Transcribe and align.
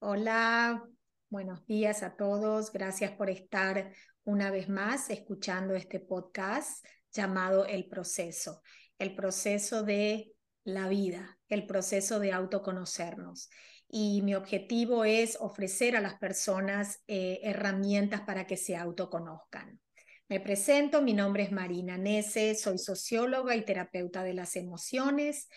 Hola, 0.00 0.88
buenos 1.28 1.66
días 1.66 2.04
a 2.04 2.14
todos. 2.14 2.70
Gracias 2.70 3.10
por 3.12 3.30
estar 3.30 3.92
una 4.22 4.52
vez 4.52 4.68
más 4.68 5.10
escuchando 5.10 5.74
este 5.74 5.98
podcast 5.98 6.86
llamado 7.12 7.66
El 7.66 7.88
proceso, 7.88 8.62
el 9.00 9.16
proceso 9.16 9.82
de 9.82 10.30
la 10.62 10.86
vida, 10.86 11.40
el 11.48 11.66
proceso 11.66 12.20
de 12.20 12.30
autoconocernos. 12.30 13.50
Y 13.88 14.22
mi 14.22 14.36
objetivo 14.36 15.04
es 15.04 15.36
ofrecer 15.40 15.96
a 15.96 16.00
las 16.00 16.14
personas 16.14 17.02
eh, 17.08 17.40
herramientas 17.42 18.20
para 18.20 18.46
que 18.46 18.56
se 18.56 18.76
autoconozcan. 18.76 19.80
Me 20.28 20.38
presento, 20.38 21.02
mi 21.02 21.12
nombre 21.12 21.42
es 21.42 21.50
Marina 21.50 21.98
Nese, 21.98 22.54
soy 22.54 22.78
socióloga 22.78 23.56
y 23.56 23.64
terapeuta 23.64 24.22
de 24.22 24.34
las 24.34 24.54
emociones 24.54 25.48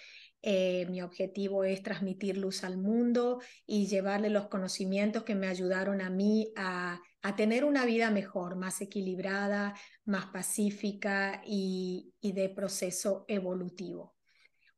eh, 0.43 0.87
mi 0.89 1.01
objetivo 1.01 1.63
es 1.63 1.83
transmitir 1.83 2.37
luz 2.37 2.63
al 2.63 2.77
mundo 2.77 3.41
y 3.65 3.87
llevarle 3.87 4.29
los 4.29 4.47
conocimientos 4.47 5.23
que 5.23 5.35
me 5.35 5.47
ayudaron 5.47 6.01
a 6.01 6.09
mí 6.09 6.51
a, 6.55 7.01
tener 7.37 7.65
una 7.65 7.85
vida 7.85 8.09
mejor, 8.09 8.55
más 8.55 8.81
equilibrada, 8.81 9.75
más 10.05 10.25
pacífica 10.27 11.41
y, 11.45 12.15
y 12.19 12.31
de 12.31 12.49
proceso 12.49 13.25
evolutivo. 13.27 14.15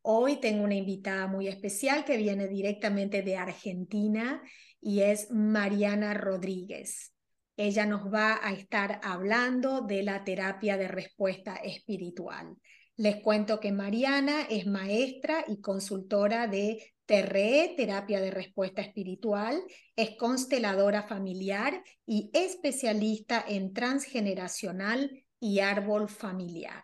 Hoy 0.02 0.42
tengo 0.42 0.66
una 0.66 0.76
invitada 0.76 1.28
muy 1.28 1.48
especial 1.48 2.04
que 2.04 2.18
viene 2.18 2.50
directamente 2.50 3.22
de 3.22 3.38
Argentina 3.38 4.42
y 4.82 5.00
es 5.00 5.32
Mariana 5.32 6.14
Rodríguez. 6.14 7.14
Ella 7.56 7.86
nos 7.86 8.14
va 8.14 8.46
a 8.46 8.52
estar 8.52 9.00
hablando 9.04 9.82
de 9.82 10.04
la 10.04 10.26
terapia 10.26 10.76
de 10.76 10.90
respuesta 10.90 11.56
espiritual. 11.56 12.58
Les 12.96 13.22
cuento 13.22 13.60
que 13.60 13.72
Mariana 13.72 14.44
es 14.44 14.68
maestra 14.68 15.44
y 15.48 15.62
consultora 15.62 16.48
de 16.48 16.94
TRE, 17.06 17.74
terapia 17.76 18.22
de 18.22 18.30
respuesta 18.30 18.82
espiritual, 18.82 19.60
es 19.96 20.16
consteladora 20.16 21.04
familiar 21.04 21.84
y 22.06 22.30
especialista 22.34 23.44
en 23.48 23.74
transgeneracional 23.74 25.26
y 25.40 25.60
árbol 25.60 26.08
familiar. 26.08 26.84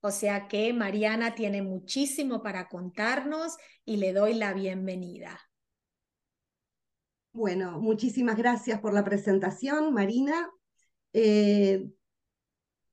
O 0.00 0.10
sea 0.10 0.48
que 0.48 0.72
Mariana 0.72 1.34
tiene 1.34 1.62
muchísimo 1.62 2.42
para 2.42 2.68
contarnos 2.68 3.56
y 3.84 3.96
le 3.96 4.12
doy 4.12 4.34
la 4.34 4.52
bienvenida. 4.52 5.40
Bueno, 7.32 7.80
muchísimas 7.80 8.36
gracias 8.36 8.80
por 8.80 8.92
la 8.92 9.02
presentación, 9.02 9.94
Marina. 9.94 10.50
Eh, 11.14 11.88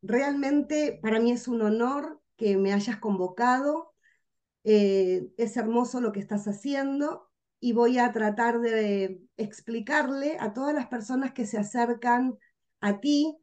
realmente 0.01 0.99
para 1.01 1.19
mí 1.19 1.31
es 1.31 1.47
un 1.47 1.61
honor 1.61 2.21
que 2.37 2.57
me 2.57 2.73
hayas 2.73 2.97
convocado. 2.97 3.93
Eh, 4.63 5.31
es 5.37 5.57
hermoso 5.57 6.01
lo 6.01 6.11
que 6.11 6.19
estás 6.19 6.47
haciendo 6.47 7.29
y 7.59 7.73
voy 7.73 7.99
a 7.99 8.11
tratar 8.11 8.59
de 8.59 9.21
explicarle 9.37 10.37
a 10.39 10.53
todas 10.53 10.73
las 10.73 10.87
personas 10.87 11.33
que 11.33 11.45
se 11.45 11.57
acercan 11.57 12.37
a 12.81 12.99
ti 12.99 13.37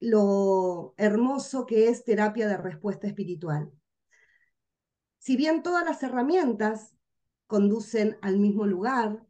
lo 0.00 0.94
hermoso 0.96 1.66
que 1.66 1.88
es 1.88 2.04
terapia 2.04 2.48
de 2.48 2.56
respuesta 2.56 3.06
espiritual. 3.06 3.70
Si 5.18 5.36
bien 5.36 5.62
todas 5.62 5.84
las 5.84 6.02
herramientas 6.02 6.96
conducen 7.46 8.16
al 8.22 8.38
mismo 8.38 8.66
lugar, 8.66 9.26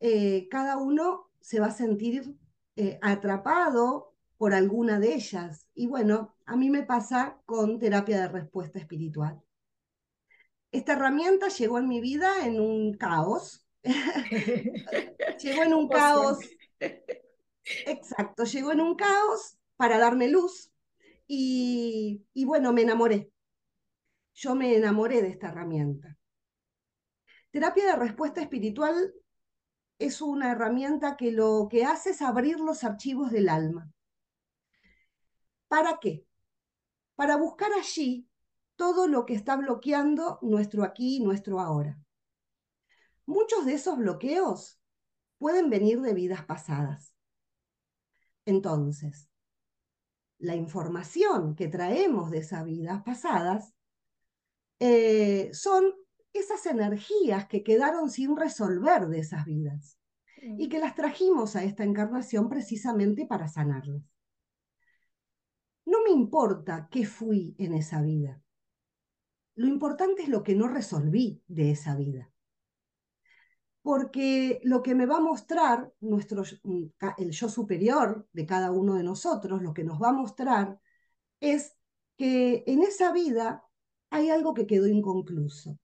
eh, 0.00 0.48
cada 0.50 0.76
uno 0.76 1.30
se 1.40 1.60
va 1.60 1.66
a 1.66 1.70
sentir 1.70 2.36
eh, 2.76 2.98
atrapado 3.00 4.15
por 4.36 4.54
alguna 4.54 5.00
de 5.00 5.14
ellas. 5.14 5.68
Y 5.74 5.86
bueno, 5.86 6.36
a 6.44 6.56
mí 6.56 6.70
me 6.70 6.82
pasa 6.82 7.40
con 7.46 7.78
terapia 7.78 8.20
de 8.20 8.28
respuesta 8.28 8.78
espiritual. 8.78 9.42
Esta 10.72 10.92
herramienta 10.92 11.48
llegó 11.48 11.78
en 11.78 11.88
mi 11.88 12.00
vida 12.00 12.44
en 12.44 12.60
un 12.60 12.94
caos. 12.94 13.66
llegó 13.82 15.62
en 15.62 15.74
un 15.74 15.88
caos. 15.88 16.38
Exacto, 17.86 18.44
llegó 18.44 18.72
en 18.72 18.80
un 18.80 18.94
caos 18.94 19.58
para 19.76 19.98
darme 19.98 20.28
luz 20.28 20.70
y, 21.26 22.24
y 22.32 22.44
bueno, 22.44 22.72
me 22.72 22.82
enamoré. 22.82 23.30
Yo 24.34 24.54
me 24.54 24.76
enamoré 24.76 25.22
de 25.22 25.28
esta 25.28 25.48
herramienta. 25.48 26.16
Terapia 27.50 27.86
de 27.86 27.96
respuesta 27.96 28.42
espiritual 28.42 29.14
es 29.98 30.20
una 30.20 30.52
herramienta 30.52 31.16
que 31.16 31.32
lo 31.32 31.68
que 31.70 31.84
hace 31.84 32.10
es 32.10 32.20
abrir 32.20 32.60
los 32.60 32.84
archivos 32.84 33.30
del 33.30 33.48
alma. 33.48 33.90
¿Para 35.68 35.98
qué? 35.98 36.26
Para 37.14 37.36
buscar 37.36 37.72
allí 37.72 38.28
todo 38.76 39.08
lo 39.08 39.26
que 39.26 39.34
está 39.34 39.56
bloqueando 39.56 40.38
nuestro 40.42 40.84
aquí 40.84 41.16
y 41.16 41.20
nuestro 41.20 41.60
ahora. 41.60 41.98
Muchos 43.24 43.64
de 43.64 43.74
esos 43.74 43.96
bloqueos 43.96 44.78
pueden 45.38 45.70
venir 45.70 46.00
de 46.00 46.14
vidas 46.14 46.44
pasadas. 46.44 47.14
Entonces, 48.44 49.28
la 50.38 50.54
información 50.54 51.56
que 51.56 51.68
traemos 51.68 52.30
de 52.30 52.38
esas 52.38 52.64
vidas 52.64 53.02
pasadas 53.02 53.74
eh, 54.78 55.50
son 55.52 55.84
esas 56.32 56.66
energías 56.66 57.46
que 57.48 57.64
quedaron 57.64 58.10
sin 58.10 58.36
resolver 58.36 59.08
de 59.08 59.20
esas 59.20 59.46
vidas 59.46 59.98
y 60.42 60.66
mm. 60.66 60.68
que 60.68 60.78
las 60.78 60.94
trajimos 60.94 61.56
a 61.56 61.64
esta 61.64 61.82
encarnación 61.82 62.48
precisamente 62.50 63.26
para 63.26 63.48
sanarlas 63.48 64.02
me 66.06 66.12
importa 66.12 66.88
qué 66.90 67.04
fui 67.04 67.54
en 67.58 67.74
esa 67.74 68.00
vida. 68.00 68.40
Lo 69.56 69.66
importante 69.66 70.22
es 70.22 70.28
lo 70.28 70.42
que 70.42 70.54
no 70.54 70.68
resolví 70.68 71.42
de 71.48 71.72
esa 71.72 71.96
vida. 71.96 72.30
Porque 73.82 74.60
lo 74.64 74.82
que 74.82 74.94
me 74.94 75.06
va 75.06 75.16
a 75.16 75.20
mostrar 75.20 75.92
nuestro, 76.00 76.42
el 77.18 77.30
yo 77.30 77.48
superior 77.48 78.28
de 78.32 78.46
cada 78.46 78.70
uno 78.70 78.94
de 78.94 79.02
nosotros, 79.02 79.62
lo 79.62 79.72
que 79.72 79.84
nos 79.84 80.00
va 80.00 80.10
a 80.10 80.12
mostrar 80.12 80.80
es 81.40 81.76
que 82.16 82.64
en 82.66 82.82
esa 82.82 83.12
vida 83.12 83.64
hay 84.10 84.30
algo 84.30 84.54
que 84.54 84.66
quedó 84.66 84.86
inconcluso. 84.86 85.78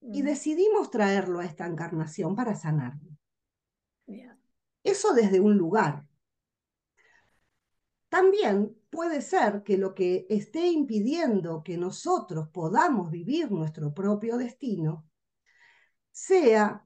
Y 0.00 0.22
decidimos 0.22 0.90
traerlo 0.90 1.40
a 1.40 1.44
esta 1.44 1.66
encarnación 1.66 2.34
para 2.34 2.54
sanarlo. 2.54 3.10
Eso 4.82 5.12
desde 5.12 5.40
un 5.40 5.58
lugar. 5.58 6.06
También 8.10 8.76
puede 8.90 9.22
ser 9.22 9.62
que 9.62 9.78
lo 9.78 9.94
que 9.94 10.26
esté 10.28 10.66
impidiendo 10.66 11.62
que 11.62 11.78
nosotros 11.78 12.48
podamos 12.48 13.10
vivir 13.10 13.50
nuestro 13.52 13.94
propio 13.94 14.36
destino 14.36 15.06
sea 16.10 16.84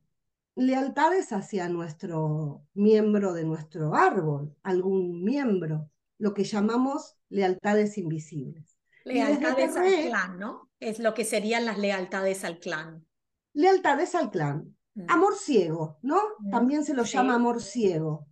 lealtades 0.55 1.33
hacia 1.33 1.69
nuestro 1.69 2.67
miembro 2.75 3.33
de 3.33 3.45
nuestro 3.45 3.95
árbol, 3.95 4.55
algún 4.63 5.25
miembro, 5.25 5.91
lo 6.19 6.35
que 6.35 6.45
llamamos 6.45 7.17
lealtades 7.31 7.97
invisibles. 7.97 8.77
Lealtades 9.05 9.77
al 9.77 10.07
clan, 10.07 10.39
¿no? 10.39 10.71
Es 10.79 10.99
lo 10.99 11.15
que 11.15 11.25
serían 11.25 11.65
las 11.65 11.79
lealtades 11.79 12.45
al 12.45 12.59
clan. 12.59 13.07
Lealtades 13.55 14.15
al 14.15 14.31
clan. 14.31 14.77
Mm. 14.95 15.07
Amor 15.09 15.35
ciego, 15.37 15.99
¿no? 16.03 16.21
Mm, 16.39 16.51
También 16.51 16.85
se 16.85 16.93
lo 16.93 17.05
llama 17.05 17.35
amor 17.35 17.63
ciego. 17.63 18.27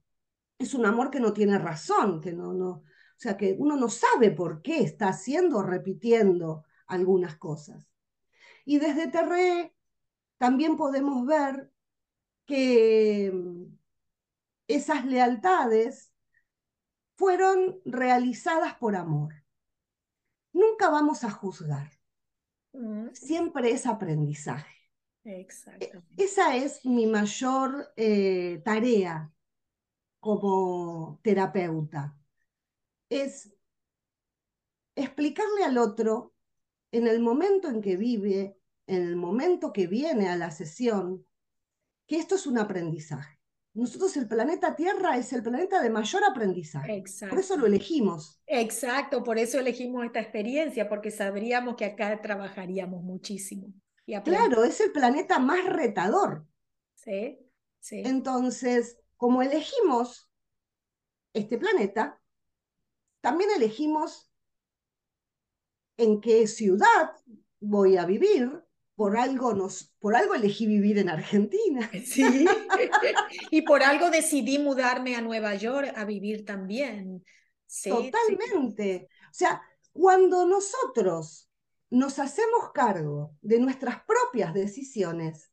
Es 0.62 0.74
un 0.74 0.86
amor 0.86 1.10
que 1.10 1.18
no 1.18 1.32
tiene 1.32 1.58
razón, 1.58 2.20
que 2.20 2.32
no, 2.32 2.52
no, 2.52 2.68
o 2.70 2.84
sea 3.16 3.36
que 3.36 3.56
uno 3.58 3.74
no 3.74 3.88
sabe 3.88 4.30
por 4.30 4.62
qué 4.62 4.78
está 4.78 5.08
haciendo 5.08 5.58
o 5.58 5.62
repitiendo 5.62 6.64
algunas 6.86 7.36
cosas. 7.36 7.90
Y 8.64 8.78
desde 8.78 9.08
Terré 9.08 9.74
también 10.38 10.76
podemos 10.76 11.26
ver 11.26 11.72
que 12.46 13.32
mm, 13.34 13.76
esas 14.68 15.04
lealtades 15.04 16.12
fueron 17.16 17.80
realizadas 17.84 18.74
por 18.74 18.94
amor. 18.94 19.34
Nunca 20.52 20.90
vamos 20.90 21.24
a 21.24 21.30
juzgar. 21.30 21.90
Mm. 22.72 23.08
Siempre 23.14 23.72
es 23.72 23.86
aprendizaje. 23.86 24.76
Exacto. 25.24 26.04
Esa 26.16 26.54
es 26.54 26.84
mi 26.84 27.06
mayor 27.06 27.92
eh, 27.96 28.62
tarea 28.64 29.31
como 30.22 31.18
terapeuta 31.24 32.16
es 33.10 33.52
explicarle 34.94 35.64
al 35.64 35.78
otro 35.78 36.32
en 36.92 37.08
el 37.08 37.18
momento 37.18 37.68
en 37.68 37.82
que 37.82 37.96
vive, 37.96 38.56
en 38.86 39.02
el 39.02 39.16
momento 39.16 39.72
que 39.72 39.88
viene 39.88 40.28
a 40.28 40.36
la 40.36 40.52
sesión, 40.52 41.26
que 42.06 42.18
esto 42.18 42.36
es 42.36 42.46
un 42.46 42.58
aprendizaje. 42.58 43.40
Nosotros 43.74 44.16
el 44.16 44.28
planeta 44.28 44.76
Tierra 44.76 45.16
es 45.16 45.32
el 45.32 45.42
planeta 45.42 45.82
de 45.82 45.90
mayor 45.90 46.22
aprendizaje. 46.22 47.02
Por 47.28 47.40
eso 47.40 47.56
lo 47.56 47.66
elegimos. 47.66 48.40
Exacto, 48.46 49.24
por 49.24 49.38
eso 49.38 49.58
elegimos 49.58 50.04
esta 50.04 50.20
experiencia, 50.20 50.88
porque 50.88 51.10
sabríamos 51.10 51.74
que 51.74 51.86
acá 51.86 52.22
trabajaríamos 52.22 53.02
muchísimo. 53.02 53.74
claro, 54.22 54.62
es 54.62 54.80
el 54.80 54.92
planeta 54.92 55.40
más 55.40 55.66
retador. 55.66 56.46
Sí, 56.94 57.40
sí. 57.80 58.02
Entonces, 58.04 59.01
como 59.22 59.40
elegimos 59.40 60.28
este 61.32 61.56
planeta, 61.56 62.20
también 63.20 63.50
elegimos 63.54 64.28
en 65.96 66.20
qué 66.20 66.48
ciudad 66.48 67.12
voy 67.60 67.98
a 67.98 68.04
vivir, 68.04 68.50
por 68.96 69.16
algo, 69.16 69.54
nos, 69.54 69.94
por 70.00 70.16
algo 70.16 70.34
elegí 70.34 70.66
vivir 70.66 70.98
en 70.98 71.08
Argentina. 71.08 71.88
Sí, 72.04 72.46
y 73.52 73.62
por 73.62 73.84
algo 73.84 74.10
decidí 74.10 74.58
mudarme 74.58 75.14
a 75.14 75.20
Nueva 75.20 75.54
York 75.54 75.92
a 75.94 76.04
vivir 76.04 76.44
también. 76.44 77.24
Sí, 77.64 77.90
Totalmente. 77.90 79.08
O 79.30 79.34
sea, 79.34 79.62
cuando 79.92 80.46
nosotros 80.46 81.48
nos 81.90 82.18
hacemos 82.18 82.72
cargo 82.74 83.36
de 83.40 83.60
nuestras 83.60 84.02
propias 84.04 84.52
decisiones, 84.52 85.52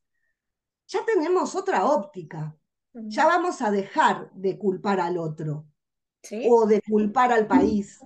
ya 0.88 1.04
tenemos 1.04 1.54
otra 1.54 1.86
óptica. 1.86 2.56
Ya 2.92 3.26
vamos 3.26 3.62
a 3.62 3.70
dejar 3.70 4.30
de 4.32 4.58
culpar 4.58 5.00
al 5.00 5.16
otro 5.18 5.66
¿Sí? 6.22 6.46
o 6.50 6.66
de 6.66 6.82
culpar 6.82 7.32
al 7.32 7.46
país 7.46 8.00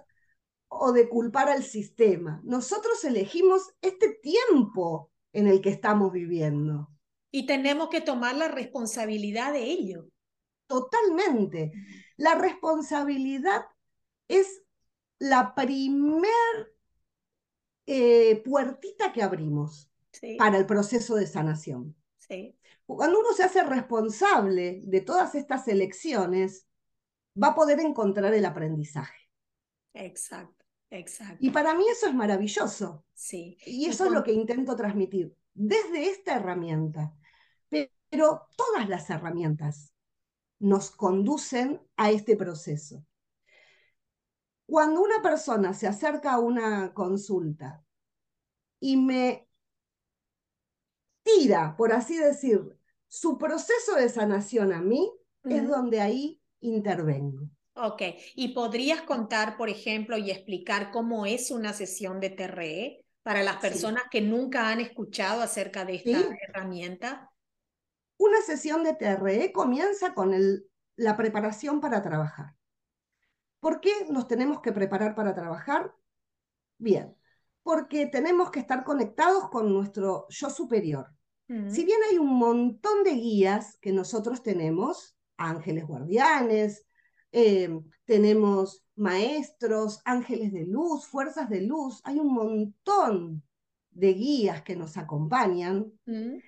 o 0.69 0.93
de 0.93 1.09
culpar 1.09 1.49
al 1.49 1.63
sistema. 1.63 2.41
Nosotros 2.45 3.03
elegimos 3.05 3.75
este 3.81 4.11
tiempo 4.11 5.11
en 5.33 5.47
el 5.47 5.61
que 5.61 5.71
estamos 5.71 6.13
viviendo. 6.13 6.91
Y 7.31 7.47
tenemos 7.47 7.89
que 7.89 8.01
tomar 8.01 8.37
la 8.37 8.49
responsabilidad 8.49 9.53
de 9.53 9.65
ello. 9.65 10.09
Totalmente. 10.67 11.73
La 12.17 12.35
responsabilidad 12.35 13.67
es 14.29 14.63
la 15.19 15.55
primer 15.55 16.75
eh, 17.87 18.43
puertita 18.45 19.13
que 19.13 19.23
abrimos 19.23 19.91
sí. 20.13 20.37
para 20.37 20.59
el 20.59 20.67
proceso 20.67 21.17
de 21.17 21.27
sanación. 21.27 21.97
Sí. 22.19 22.57
Cuando 22.87 23.19
uno 23.19 23.33
se 23.33 23.45
hace 23.45 23.63
responsable 23.63 24.83
de 24.85 25.01
todas 25.01 25.35
estas 25.35 25.67
elecciones, 25.69 26.67
va 27.43 27.49
a 27.49 27.55
poder 27.55 27.81
encontrar 27.81 28.33
el 28.35 28.45
aprendizaje. 28.45 29.31
Exacto, 29.95 30.65
exacto. 30.91 31.39
Y 31.41 31.51
para 31.51 31.75
mí 31.75 31.85
eso 31.91 32.07
es 32.07 32.15
maravilloso. 32.15 33.05
Sí. 33.15 33.57
Y 33.65 33.87
eso 33.87 34.05
y 34.05 34.07
con... 34.07 34.07
es 34.09 34.13
lo 34.13 34.25
que 34.25 34.33
intento 34.33 34.77
transmitir 34.77 35.35
desde 35.55 36.11
esta 36.11 36.37
herramienta. 36.37 37.15
Pero 38.11 38.47
todas 38.57 38.89
las 38.89 39.11
herramientas 39.11 39.93
nos 40.61 40.91
conducen 40.91 41.83
a 41.97 42.11
este 42.11 42.37
proceso. 42.37 43.05
Cuando 44.67 45.03
una 45.03 45.21
persona 45.21 45.75
se 45.75 45.87
acerca 45.87 46.33
a 46.33 46.39
una 46.39 46.95
consulta 46.95 47.85
y 48.81 48.97
me 48.97 49.44
tira, 51.25 51.75
por 51.77 51.93
así 51.93 52.17
decir, 52.17 52.61
su 53.09 53.37
proceso 53.39 53.97
de 53.97 54.09
sanación 54.09 54.73
a 54.73 54.81
mí, 54.81 55.11
uh 55.43 55.49
-huh. 55.49 55.57
es 55.57 55.69
donde 55.69 56.01
ahí 56.01 56.41
intervengo. 56.61 57.49
Ok, 57.77 58.03
¿y 58.37 58.55
podrías 58.55 59.03
contar, 59.03 59.57
por 59.57 59.69
ejemplo, 59.69 60.17
y 60.17 60.31
explicar 60.31 60.93
cómo 60.93 61.27
es 61.27 61.51
una 61.51 61.73
sesión 61.73 62.21
de 62.21 62.31
TRE 62.31 63.05
para 63.25 63.43
las 63.43 63.57
personas 63.57 64.05
sí. 64.05 64.09
que 64.13 64.21
nunca 64.21 64.69
han 64.69 64.81
escuchado 64.81 65.43
acerca 65.43 65.85
de 65.85 65.97
esta 65.97 66.21
sí. 66.21 66.29
herramienta? 66.49 67.33
Una 68.17 68.41
sesión 68.43 68.85
de 68.85 68.95
TRE 68.95 69.51
comienza 69.53 70.15
con 70.15 70.35
el, 70.35 70.69
la 70.95 71.17
preparación 71.17 71.81
para 71.81 72.01
trabajar. 72.01 72.55
¿Por 73.59 73.81
qué 73.81 73.91
nos 74.09 74.29
tenemos 74.29 74.61
que 74.61 74.73
preparar 74.73 75.17
para 75.17 75.35
trabajar? 75.35 75.93
Bien, 76.79 77.17
porque 77.65 78.07
tenemos 78.07 78.51
que 78.51 78.61
estar 78.61 78.85
conectados 78.85 79.49
con 79.49 79.73
nuestro 79.73 80.27
yo 80.29 80.51
superior. 80.51 81.09
Uh 81.49 81.55
-huh. 81.55 81.71
Si 81.71 81.85
bien 81.85 81.99
hay 82.09 82.19
un 82.19 82.37
montón 82.39 83.03
de 83.03 83.15
guías 83.15 83.79
que 83.81 83.91
nosotros 83.91 84.43
tenemos, 84.43 85.17
ángeles 85.39 85.87
guardianes, 85.87 86.87
eh, 87.33 87.71
tenemos 88.05 88.85
maestros, 88.97 90.01
ángeles 90.05 90.53
de 90.53 90.67
luz, 90.67 91.07
fuerzas 91.07 91.49
de 91.49 91.63
luz, 91.63 92.01
hay 92.05 92.19
un 92.21 92.33
montón 92.33 93.43
de 93.91 94.13
guías 94.13 94.63
que 94.63 94.77
nos 94.77 94.97
acompañan. 94.97 95.91
Uh 96.07 96.13
-huh. 96.13 96.43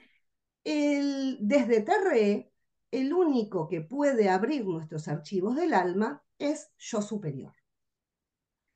el, 0.64 1.38
desde 1.40 1.80
TRE, 1.80 2.52
el 2.90 3.12
único 3.12 3.68
que 3.68 3.80
puede 3.80 4.28
abrir 4.28 4.66
nuestros 4.66 5.08
archivos 5.08 5.56
del 5.56 5.72
alma 5.72 6.22
es 6.38 6.70
yo 6.78 7.00
superior. 7.00 7.54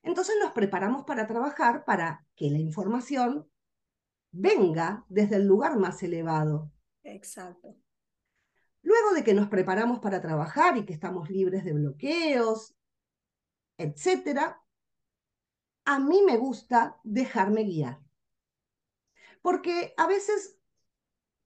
Entonces 0.03 0.37
nos 0.41 0.53
preparamos 0.53 1.05
para 1.05 1.27
trabajar 1.27 1.85
para 1.85 2.27
que 2.35 2.51
la 2.51 2.59
información 2.59 3.51
venga 4.33 5.05
desde 5.09 5.37
el 5.37 5.47
lugar 5.47 5.77
más 5.79 6.03
elevado. 6.03 6.71
Exacto. 7.03 7.77
Luego 8.83 9.13
de 9.13 9.25
que 9.25 9.35
nos 9.35 9.49
preparamos 9.49 9.99
para 10.01 10.21
trabajar 10.21 10.77
y 10.77 10.85
que 10.85 10.95
estamos 10.95 11.29
libres 11.29 11.65
de 11.65 11.75
bloqueos, 11.75 12.75
etc., 13.77 14.57
a 15.85 15.99
mí 15.99 16.23
me 16.23 16.37
gusta 16.37 16.99
dejarme 17.03 17.65
guiar. 17.65 18.01
Porque 19.43 19.95
a 19.97 20.07
veces 20.07 20.59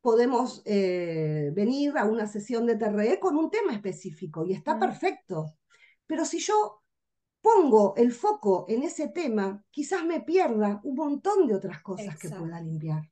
podemos 0.00 0.62
eh, 0.66 1.50
venir 1.54 1.96
a 1.96 2.04
una 2.04 2.26
sesión 2.26 2.66
de 2.66 2.76
TRE 2.76 3.18
con 3.18 3.36
un 3.36 3.50
tema 3.50 3.72
específico 3.72 4.44
y 4.44 4.52
está 4.52 4.76
mm. 4.76 4.80
perfecto. 4.80 5.56
Pero 6.06 6.24
si 6.24 6.40
yo 6.40 6.83
pongo 7.44 7.94
el 7.98 8.10
foco 8.10 8.64
en 8.68 8.84
ese 8.84 9.08
tema, 9.08 9.62
quizás 9.70 10.02
me 10.02 10.22
pierda 10.22 10.80
un 10.82 10.94
montón 10.94 11.46
de 11.46 11.54
otras 11.54 11.82
cosas 11.82 12.06
Exacto. 12.06 12.30
que 12.30 12.40
pueda 12.40 12.60
limpiar. 12.62 13.02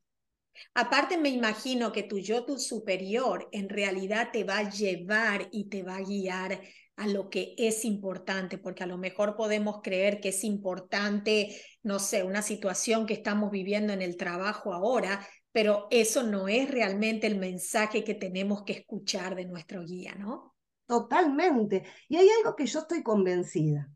Aparte 0.75 1.19
me 1.19 1.29
imagino 1.29 1.93
que 1.93 2.03
tu 2.03 2.19
yo, 2.19 2.47
tu 2.47 2.59
superior, 2.59 3.49
en 3.53 3.69
realidad 3.69 4.31
te 4.33 4.45
va 4.45 4.59
a 4.59 4.71
llevar 4.71 5.49
y 5.53 5.69
te 5.69 5.83
va 5.83 5.97
a 5.97 6.03
guiar 6.03 6.63
a 6.97 7.07
lo 7.09 7.29
que 7.29 7.55
es 7.59 7.85
importante, 7.85 8.57
porque 8.57 8.85
a 8.85 8.87
lo 8.87 8.97
mejor 8.97 9.37
podemos 9.37 9.81
creer 9.83 10.21
que 10.21 10.31
es 10.31 10.45
importante, 10.45 11.55
no 11.83 11.99
sé, 11.99 12.23
una 12.23 12.41
situación 12.41 13.05
que 13.07 13.15
estamos 13.15 13.51
viviendo 13.51 13.93
en 13.93 14.01
el 14.01 14.17
trabajo 14.17 14.73
ahora, 14.73 15.27
pero 15.53 15.89
eso 15.91 16.23
no 16.23 16.49
es 16.49 16.71
realmente 16.71 17.27
el 17.27 17.39
mensaje 17.39 18.03
que 18.03 18.15
tenemos 18.15 18.63
que 18.65 18.73
escuchar 18.73 19.35
de 19.35 19.45
nuestro 19.45 19.83
guía, 19.85 20.15
¿no? 20.15 20.55
Totalmente. 20.87 21.85
Y 22.09 22.17
hay 22.17 22.29
algo 22.39 22.57
que 22.57 22.67
yo 22.67 22.81
estoy 22.81 23.03
convencida, 23.03 23.91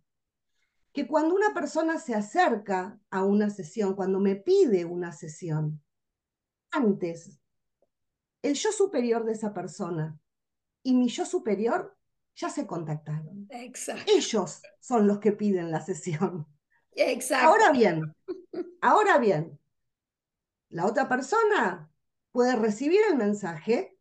que 0.97 1.07
cuando 1.07 1.35
una 1.35 1.53
persona 1.53 1.99
se 1.99 2.15
acerca 2.15 2.99
a 3.11 3.23
una 3.23 3.51
sesión, 3.51 3.95
cuando 3.95 4.19
me 4.19 4.35
pide 4.35 4.87
una 4.87 5.13
sesión, 5.13 5.85
antes, 6.71 7.39
el 8.41 8.55
yo 8.55 8.73
superior 8.73 9.27
de 9.27 9.33
esa 9.33 9.53
persona 9.53 10.19
y 10.83 10.95
mi 10.95 11.09
yo 11.09 11.27
superior 11.27 11.95
ya 12.35 12.49
se 12.49 12.67
contactaron. 12.67 13.47
Exacto. 13.51 14.11
Ellos 14.11 14.63
son 14.81 15.07
los 15.07 15.19
que 15.19 15.33
piden 15.33 15.71
la 15.71 15.83
sesión. 15.83 16.47
Exacto. 16.93 17.47
Ahora 17.47 17.73
bien, 17.73 18.17
ahora 18.81 19.19
bien, 19.19 19.61
la 20.71 20.87
otra 20.87 21.11
persona 21.11 21.91
puede 22.33 22.57
recibir 22.57 23.01
el 23.11 23.19
mensaje 23.19 23.99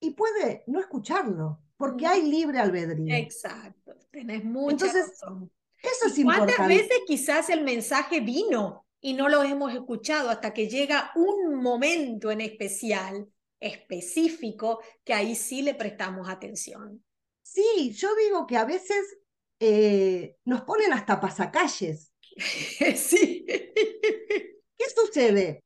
y 0.00 0.10
puede 0.10 0.64
no 0.66 0.80
escucharlo, 0.80 1.62
porque 1.76 2.08
hay 2.08 2.28
libre 2.28 2.58
albedrío. 2.58 3.14
Exacto, 3.14 3.94
tenés 4.10 4.42
mucha 4.44 4.86
Entonces, 4.86 5.06
razón. 5.10 5.52
Eso 5.82 6.06
es 6.06 6.18
¿Y 6.18 6.22
importante. 6.22 6.54
¿Cuántas 6.56 6.68
veces 6.68 6.98
quizás 7.06 7.50
el 7.50 7.62
mensaje 7.62 8.20
vino 8.20 8.86
y 9.00 9.14
no 9.14 9.28
lo 9.28 9.42
hemos 9.42 9.72
escuchado 9.72 10.30
hasta 10.30 10.52
que 10.52 10.68
llega 10.68 11.12
un 11.14 11.54
momento 11.56 12.30
en 12.30 12.42
especial, 12.42 13.28
específico, 13.58 14.80
que 15.04 15.14
ahí 15.14 15.34
sí 15.34 15.62
le 15.62 15.74
prestamos 15.74 16.28
atención? 16.28 17.02
Sí, 17.42 17.92
yo 17.94 18.14
digo 18.14 18.46
que 18.46 18.56
a 18.56 18.64
veces 18.64 19.18
eh, 19.58 20.36
nos 20.44 20.62
ponen 20.62 20.92
hasta 20.92 21.20
pasacalles. 21.20 22.12
sí. 22.96 23.44
¿Qué 23.46 24.84
sucede? 24.94 25.64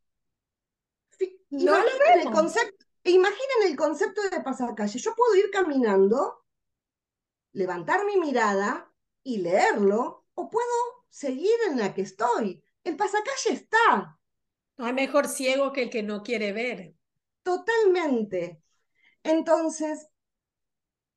No 1.50 1.78
imaginen, 1.78 2.26
el 2.26 2.32
concepto, 2.32 2.84
imaginen 3.04 3.68
el 3.68 3.76
concepto 3.76 4.22
de 4.22 4.40
pasacalle. 4.40 4.98
Yo 4.98 5.14
puedo 5.14 5.36
ir 5.36 5.50
caminando, 5.50 6.44
levantar 7.52 8.04
mi 8.06 8.16
mirada 8.16 8.90
y 9.24 9.38
leerlo, 9.38 10.26
o 10.34 10.48
puedo 10.48 10.68
seguir 11.08 11.56
en 11.68 11.78
la 11.78 11.94
que 11.94 12.02
estoy. 12.02 12.62
El 12.84 12.96
pasacalle 12.96 13.52
está. 13.52 14.18
No 14.76 14.86
hay 14.86 14.92
mejor 14.92 15.26
ciego 15.28 15.72
que 15.72 15.84
el 15.84 15.90
que 15.90 16.02
no 16.02 16.22
quiere 16.22 16.52
ver. 16.52 16.94
Totalmente. 17.42 18.62
Entonces, 19.22 20.08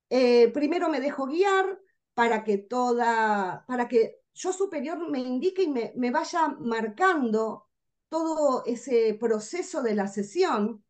eh, 0.10 0.50
primero 0.54 0.90
me 0.90 1.02
dejo 1.02 1.28
guiar 1.28 1.80
para 2.14 2.44
que 2.44 2.58
toda, 2.58 3.66
para 3.68 3.88
que 3.88 4.22
yo 4.34 4.54
superior 4.54 5.10
me 5.10 5.20
indique 5.20 5.64
y 5.64 5.68
me, 5.68 5.94
me 5.96 6.12
vaya 6.12 6.48
marcando 6.60 7.68
todo 8.10 8.64
ese 8.66 9.16
proceso 9.20 9.82
de 9.82 9.96
la 9.96 10.08
sesión, 10.08 10.84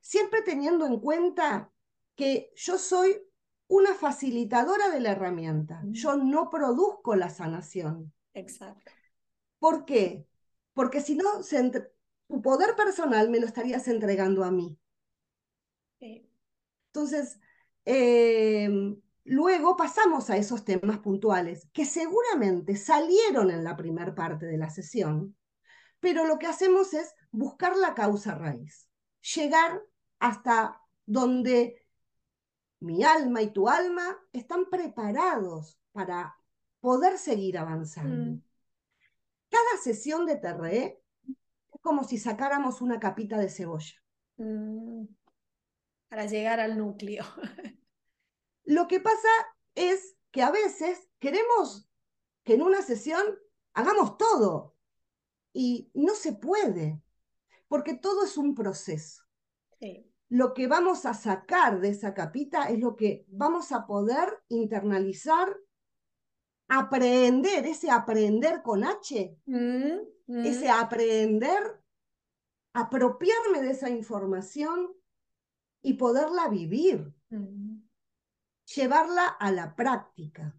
siempre 0.00 0.42
teniendo 0.42 0.86
en 0.86 0.98
cuenta 1.00 1.72
que 2.16 2.52
yo 2.56 2.78
soy 2.78 3.22
una 3.68 3.94
facilitadora 3.94 4.90
de 4.90 5.00
la 5.00 5.12
herramienta. 5.12 5.82
Yo 5.86 6.16
no 6.16 6.50
produzco 6.50 7.16
la 7.16 7.30
sanación. 7.30 8.12
Exacto. 8.34 8.92
¿Por 9.58 9.84
qué? 9.84 10.26
Porque 10.74 11.00
si 11.00 11.16
no, 11.16 11.24
tu 12.28 12.42
poder 12.42 12.76
personal 12.76 13.30
me 13.30 13.40
lo 13.40 13.46
estarías 13.46 13.88
entregando 13.88 14.44
a 14.44 14.50
mí. 14.50 14.76
Sí. 15.98 16.28
Entonces, 16.88 17.40
eh, 17.84 18.68
luego 19.24 19.76
pasamos 19.76 20.30
a 20.30 20.36
esos 20.36 20.64
temas 20.64 20.98
puntuales 20.98 21.68
que 21.72 21.84
seguramente 21.84 22.76
salieron 22.76 23.50
en 23.50 23.64
la 23.64 23.76
primera 23.76 24.14
parte 24.14 24.46
de 24.46 24.58
la 24.58 24.70
sesión, 24.70 25.36
pero 26.00 26.26
lo 26.26 26.38
que 26.38 26.46
hacemos 26.46 26.92
es 26.94 27.14
buscar 27.30 27.76
la 27.76 27.94
causa 27.94 28.34
raíz, 28.34 28.88
llegar 29.34 29.82
hasta 30.18 30.80
donde 31.06 31.83
mi 32.84 33.02
alma 33.02 33.40
y 33.42 33.50
tu 33.50 33.68
alma 33.68 34.18
están 34.32 34.66
preparados 34.70 35.80
para 35.92 36.36
poder 36.80 37.18
seguir 37.18 37.56
avanzando. 37.56 38.32
Mm. 38.32 38.42
Cada 39.48 39.82
sesión 39.82 40.26
de 40.26 40.36
TRE 40.36 41.02
es 41.72 41.80
como 41.80 42.04
si 42.04 42.18
sacáramos 42.18 42.82
una 42.82 43.00
capita 43.00 43.38
de 43.38 43.48
cebolla. 43.48 43.94
Mm. 44.36 45.06
Para 46.08 46.26
llegar 46.26 46.60
al 46.60 46.76
núcleo. 46.76 47.24
Lo 48.64 48.86
que 48.86 49.00
pasa 49.00 49.28
es 49.74 50.16
que 50.30 50.42
a 50.42 50.50
veces 50.50 51.08
queremos 51.18 51.88
que 52.42 52.54
en 52.54 52.62
una 52.62 52.82
sesión 52.82 53.24
hagamos 53.72 54.18
todo 54.18 54.76
y 55.54 55.90
no 55.94 56.14
se 56.14 56.34
puede, 56.34 57.00
porque 57.68 57.94
todo 57.94 58.24
es 58.24 58.36
un 58.36 58.54
proceso. 58.54 59.22
Lo 60.34 60.52
que 60.52 60.66
vamos 60.66 61.06
a 61.06 61.14
sacar 61.14 61.78
de 61.78 61.90
esa 61.90 62.12
capita 62.12 62.68
es 62.68 62.80
lo 62.80 62.96
que 62.96 63.24
vamos 63.28 63.70
a 63.70 63.86
poder 63.86 64.42
internalizar, 64.48 65.56
aprender, 66.66 67.64
ese 67.66 67.88
aprender 67.88 68.60
con 68.60 68.82
H, 68.82 69.38
mm, 69.46 69.96
mm. 70.26 70.44
ese 70.44 70.68
aprender, 70.68 71.80
apropiarme 72.72 73.62
de 73.62 73.70
esa 73.70 73.88
información 73.90 74.92
y 75.82 75.94
poderla 75.94 76.48
vivir, 76.48 77.14
mm. 77.30 77.76
llevarla 78.74 79.28
a 79.28 79.52
la 79.52 79.76
práctica. 79.76 80.52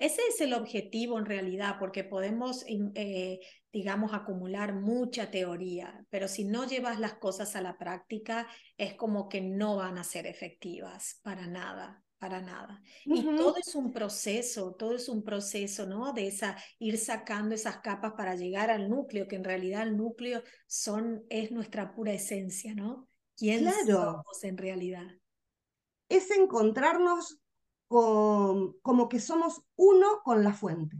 Ese 0.00 0.22
es 0.30 0.40
el 0.40 0.54
objetivo 0.54 1.18
en 1.18 1.26
realidad, 1.26 1.76
porque 1.78 2.04
podemos, 2.04 2.64
eh, 2.66 3.38
digamos, 3.70 4.14
acumular 4.14 4.74
mucha 4.74 5.30
teoría, 5.30 6.06
pero 6.08 6.26
si 6.26 6.44
no 6.44 6.66
llevas 6.66 6.98
las 6.98 7.14
cosas 7.14 7.54
a 7.54 7.60
la 7.60 7.76
práctica, 7.76 8.48
es 8.78 8.94
como 8.94 9.28
que 9.28 9.42
no 9.42 9.76
van 9.76 9.98
a 9.98 10.04
ser 10.04 10.26
efectivas 10.26 11.20
para 11.22 11.46
nada 11.46 12.02
para 12.20 12.42
nada. 12.42 12.82
Y 13.06 13.24
todo 13.24 13.56
es 13.56 13.74
un 13.74 13.92
proceso, 13.92 14.74
todo 14.78 14.94
es 14.94 15.08
un 15.08 15.24
proceso, 15.24 15.86
¿no? 15.86 16.12
De 16.12 16.26
esa, 16.26 16.54
ir 16.78 16.98
sacando 16.98 17.54
esas 17.54 17.78
capas 17.78 18.12
para 18.12 18.34
llegar 18.34 18.70
al 18.70 18.90
núcleo, 18.90 19.26
que 19.26 19.36
en 19.36 19.44
realidad 19.44 19.84
el 19.84 19.96
núcleo 19.96 20.42
son, 20.66 21.24
es 21.30 21.50
nuestra 21.50 21.94
pura 21.94 22.12
esencia, 22.12 22.74
¿no? 22.74 23.08
¿Quién 23.38 23.66
somos 23.86 24.44
en 24.44 24.58
realidad? 24.58 25.06
Es 26.10 26.30
encontrarnos 26.30 27.40
como 27.90 29.08
que 29.08 29.18
somos 29.18 29.62
uno 29.74 30.20
con 30.22 30.44
la 30.44 30.52
fuente. 30.52 30.96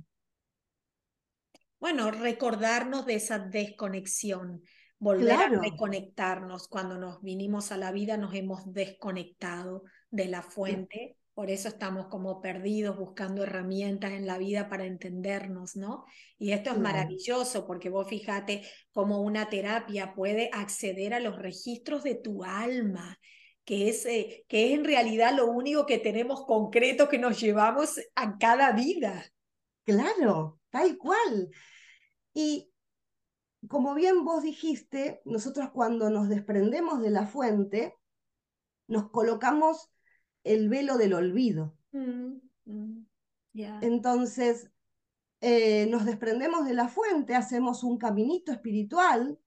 Bueno, 1.78 2.10
recordarnos 2.10 3.06
de 3.06 3.14
esa 3.14 3.38
desconexión, 3.38 4.62
volver 4.98 5.32
a 5.32 5.48
reconectarnos. 5.48 6.66
Cuando 6.66 6.98
nos 6.98 7.22
vinimos 7.22 7.70
a 7.70 7.76
la 7.76 7.92
vida 7.92 8.16
nos 8.16 8.34
hemos 8.34 8.72
desconectado 8.72 9.84
de 10.10 10.26
la 10.26 10.42
fuente, 10.42 11.16
por 11.32 11.48
eso 11.48 11.68
estamos 11.68 12.08
como 12.08 12.42
perdidos 12.42 12.98
buscando 12.98 13.44
herramientas 13.44 14.10
en 14.10 14.26
la 14.26 14.36
vida 14.36 14.68
para 14.68 14.84
entendernos, 14.84 15.76
¿no? 15.76 16.06
Y 16.38 16.50
esto 16.50 16.72
es 16.72 16.78
maravilloso 16.78 17.68
porque 17.68 17.88
vos 17.88 18.08
fíjate 18.08 18.62
cómo 18.92 19.22
una 19.22 19.48
terapia 19.48 20.12
puede 20.12 20.50
acceder 20.52 21.14
a 21.14 21.20
los 21.20 21.36
registros 21.38 22.02
de 22.02 22.16
tu 22.16 22.42
alma 22.42 23.16
que 23.64 23.88
es, 23.88 24.06
eh, 24.06 24.44
que 24.48 24.66
es 24.66 24.78
en 24.78 24.84
realidad 24.84 25.34
lo 25.36 25.46
único 25.50 25.86
que 25.86 25.98
tenemos 25.98 26.44
concreto 26.44 27.08
que 27.08 27.18
nos 27.18 27.40
llevamos 27.40 28.00
a 28.14 28.38
cada 28.38 28.72
vida. 28.72 29.24
Claro, 29.84 30.60
tal 30.70 30.96
cual. 30.98 31.50
Y 32.32 32.72
como 33.68 33.94
bien 33.94 34.24
vos 34.24 34.42
dijiste, 34.42 35.20
nosotros 35.24 35.70
cuando 35.70 36.10
nos 36.10 36.28
desprendemos 36.28 37.00
de 37.02 37.10
la 37.10 37.26
fuente, 37.26 37.94
nos 38.86 39.10
colocamos 39.10 39.90
el 40.44 40.68
velo 40.68 40.96
del 40.96 41.14
olvido. 41.14 41.76
Mm, 41.92 42.38
mm, 42.64 43.06
Entonces, 43.82 44.70
eh, 45.40 45.86
nos 45.86 46.04
desprendemos 46.04 46.66
de 46.66 46.74
la 46.74 46.88
fuente, 46.88 47.34
hacemos 47.34 47.84
un 47.84 47.98
caminito 47.98 48.52
espiritual 48.52 49.38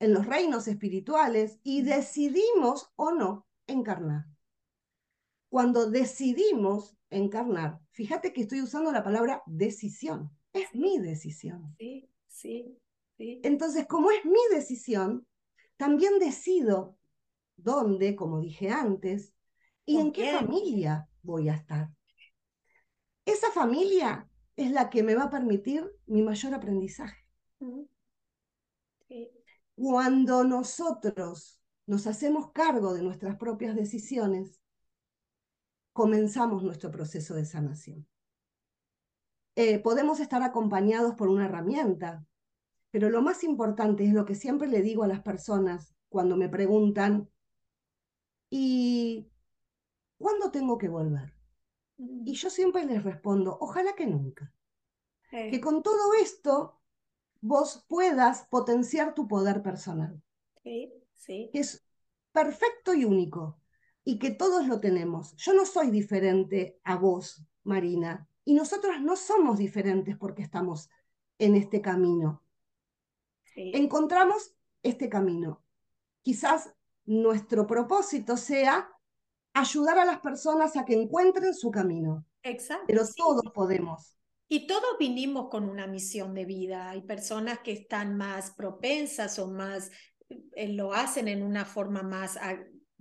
en 0.00 0.14
los 0.14 0.26
reinos 0.26 0.66
espirituales 0.66 1.60
y 1.62 1.82
decidimos 1.82 2.90
o 2.96 3.12
no 3.12 3.46
encarnar. 3.66 4.24
Cuando 5.48 5.90
decidimos 5.90 6.96
encarnar, 7.10 7.80
fíjate 7.92 8.32
que 8.32 8.42
estoy 8.42 8.62
usando 8.62 8.90
la 8.92 9.04
palabra 9.04 9.42
decisión, 9.46 10.30
es 10.52 10.74
mi 10.74 10.98
decisión. 10.98 11.76
Sí, 11.78 12.08
sí, 12.26 12.78
sí. 13.16 13.40
Entonces, 13.44 13.86
como 13.86 14.10
es 14.10 14.24
mi 14.24 14.40
decisión, 14.52 15.26
también 15.76 16.18
decido 16.18 16.96
dónde, 17.56 18.16
como 18.16 18.40
dije 18.40 18.70
antes, 18.70 19.34
y 19.84 19.98
en 19.98 20.12
qué 20.12 20.32
familia 20.32 21.08
voy 21.22 21.48
a 21.48 21.54
estar. 21.54 21.90
Esa 23.26 23.50
familia 23.50 24.28
es 24.56 24.70
la 24.70 24.88
que 24.88 25.02
me 25.02 25.14
va 25.14 25.24
a 25.24 25.30
permitir 25.30 25.90
mi 26.06 26.22
mayor 26.22 26.54
aprendizaje. 26.54 27.26
Sí. 29.08 29.39
Cuando 29.80 30.44
nosotros 30.44 31.58
nos 31.86 32.06
hacemos 32.06 32.52
cargo 32.52 32.92
de 32.92 33.02
nuestras 33.02 33.36
propias 33.36 33.74
decisiones, 33.74 34.60
comenzamos 35.94 36.62
nuestro 36.62 36.90
proceso 36.90 37.32
de 37.32 37.46
sanación. 37.46 38.06
Eh, 39.56 39.78
podemos 39.78 40.20
estar 40.20 40.42
acompañados 40.42 41.14
por 41.14 41.28
una 41.28 41.46
herramienta, 41.46 42.26
pero 42.90 43.08
lo 43.08 43.22
más 43.22 43.42
importante 43.42 44.04
es 44.04 44.12
lo 44.12 44.26
que 44.26 44.34
siempre 44.34 44.68
le 44.68 44.82
digo 44.82 45.02
a 45.02 45.08
las 45.08 45.22
personas 45.22 45.94
cuando 46.10 46.36
me 46.36 46.50
preguntan, 46.50 47.30
¿y 48.50 49.30
cuándo 50.18 50.50
tengo 50.50 50.76
que 50.76 50.90
volver? 50.90 51.32
Y 51.96 52.34
yo 52.34 52.50
siempre 52.50 52.84
les 52.84 53.02
respondo, 53.02 53.56
ojalá 53.58 53.94
que 53.94 54.06
nunca. 54.06 54.52
Que 55.30 55.58
con 55.58 55.82
todo 55.82 56.12
esto 56.20 56.79
vos 57.40 57.84
puedas 57.88 58.46
potenciar 58.50 59.14
tu 59.14 59.28
poder 59.28 59.62
personal. 59.62 60.22
Sí, 60.62 60.92
sí. 61.14 61.50
Que 61.52 61.60
es 61.60 61.84
perfecto 62.32 62.94
y 62.94 63.04
único 63.04 63.58
y 64.04 64.18
que 64.18 64.30
todos 64.30 64.66
lo 64.66 64.80
tenemos. 64.80 65.34
Yo 65.36 65.52
no 65.52 65.64
soy 65.66 65.90
diferente 65.90 66.80
a 66.84 66.96
vos, 66.96 67.44
Marina, 67.64 68.28
y 68.44 68.54
nosotros 68.54 69.00
no 69.00 69.16
somos 69.16 69.58
diferentes 69.58 70.16
porque 70.16 70.42
estamos 70.42 70.90
en 71.38 71.54
este 71.54 71.80
camino. 71.80 72.42
Encontramos 73.54 74.54
este 74.82 75.08
camino. 75.08 75.62
Quizás 76.22 76.74
nuestro 77.04 77.66
propósito 77.66 78.36
sea 78.36 78.88
ayudar 79.52 79.98
a 79.98 80.04
las 80.04 80.20
personas 80.20 80.76
a 80.76 80.84
que 80.84 80.94
encuentren 80.94 81.54
su 81.54 81.70
camino. 81.70 82.24
Exacto. 82.42 82.84
Pero 82.86 83.02
todos 83.16 83.44
podemos 83.52 84.16
y 84.52 84.66
todos 84.66 84.98
vinimos 84.98 85.48
con 85.48 85.68
una 85.68 85.86
misión 85.86 86.34
de 86.34 86.44
vida. 86.44 86.90
Hay 86.90 87.02
personas 87.02 87.60
que 87.60 87.70
están 87.70 88.16
más 88.16 88.50
propensas 88.50 89.38
o 89.38 89.46
más, 89.46 89.92
eh, 90.28 90.68
lo 90.68 90.92
hacen 90.92 91.28
en 91.28 91.44
una 91.44 91.64
forma 91.64 92.02
más 92.02 92.36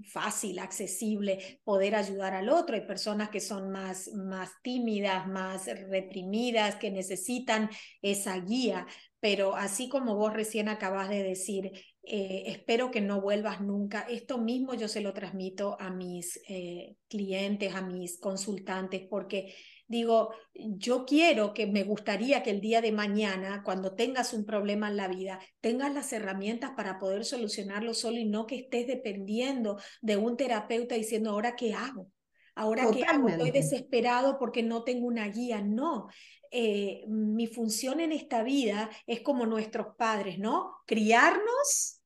fácil, 0.06 0.60
accesible, 0.60 1.60
poder 1.64 1.96
ayudar 1.96 2.36
al 2.36 2.50
otro. 2.50 2.76
Hay 2.76 2.86
personas 2.86 3.30
que 3.30 3.40
son 3.40 3.72
más, 3.72 4.14
más 4.14 4.52
tímidas, 4.62 5.28
más 5.28 5.66
reprimidas, 5.66 6.76
que 6.76 6.92
necesitan 6.92 7.72
esa 8.04 8.40
guía. 8.40 8.86
Pero 9.20 9.56
así 9.56 9.90
como 9.90 10.16
vos 10.16 10.34
recién 10.34 10.70
acabas 10.70 11.10
de 11.10 11.24
decir, 11.24 11.72
eh, 12.04 12.44
espero 12.46 12.92
que 12.92 13.02
no 13.02 13.22
vuelvas 13.22 13.60
nunca. 13.60 14.02
Esto 14.02 14.38
mismo 14.38 14.76
yo 14.76 14.88
se 14.88 15.02
lo 15.02 15.14
transmito 15.14 15.78
a 15.80 15.90
mis 15.90 16.40
eh, 16.48 16.96
clientes, 17.08 17.74
a 17.74 17.82
mis 17.82 18.20
consultantes, 18.20 19.02
porque 19.10 19.56
digo, 19.90 20.30
yo 20.54 21.04
quiero 21.04 21.54
que 21.54 21.66
me 21.66 21.84
gustaría 21.84 22.44
que 22.44 22.52
el 22.52 22.62
día 22.62 22.80
de 22.80 22.92
mañana, 22.92 23.64
cuando 23.66 23.96
tengas 23.96 24.34
un 24.34 24.46
problema 24.46 24.88
en 24.88 24.98
la 24.98 25.08
vida, 25.08 25.40
tengas 25.62 25.92
las 25.94 26.14
herramientas 26.14 26.72
para 26.78 27.00
poder 27.00 27.26
solucionarlo 27.26 27.96
solo 27.96 28.18
y 28.18 28.26
no 28.26 28.46
que 28.46 28.56
estés 28.56 28.86
dependiendo 28.86 29.80
de 30.02 30.16
un 30.16 30.38
terapeuta 30.38 30.94
diciendo, 30.94 31.32
ahora 31.32 31.56
qué 31.56 31.74
hago. 31.74 32.12
Ahora 32.54 32.90
qué 32.92 33.04
hago, 33.04 33.30
estoy 33.30 33.52
desesperado 33.52 34.38
porque 34.38 34.62
no 34.62 34.84
tengo 34.84 35.08
una 35.08 35.28
guía. 35.28 35.62
No, 35.62 36.08
eh, 36.52 37.04
mi 37.08 37.48
función 37.48 38.00
en 38.00 38.12
esta 38.12 38.44
vida 38.44 38.90
es 39.08 39.22
como 39.22 39.48
nuestros 39.48 39.96
padres, 39.98 40.38
¿no? 40.38 40.76
Criarnos, 40.86 42.02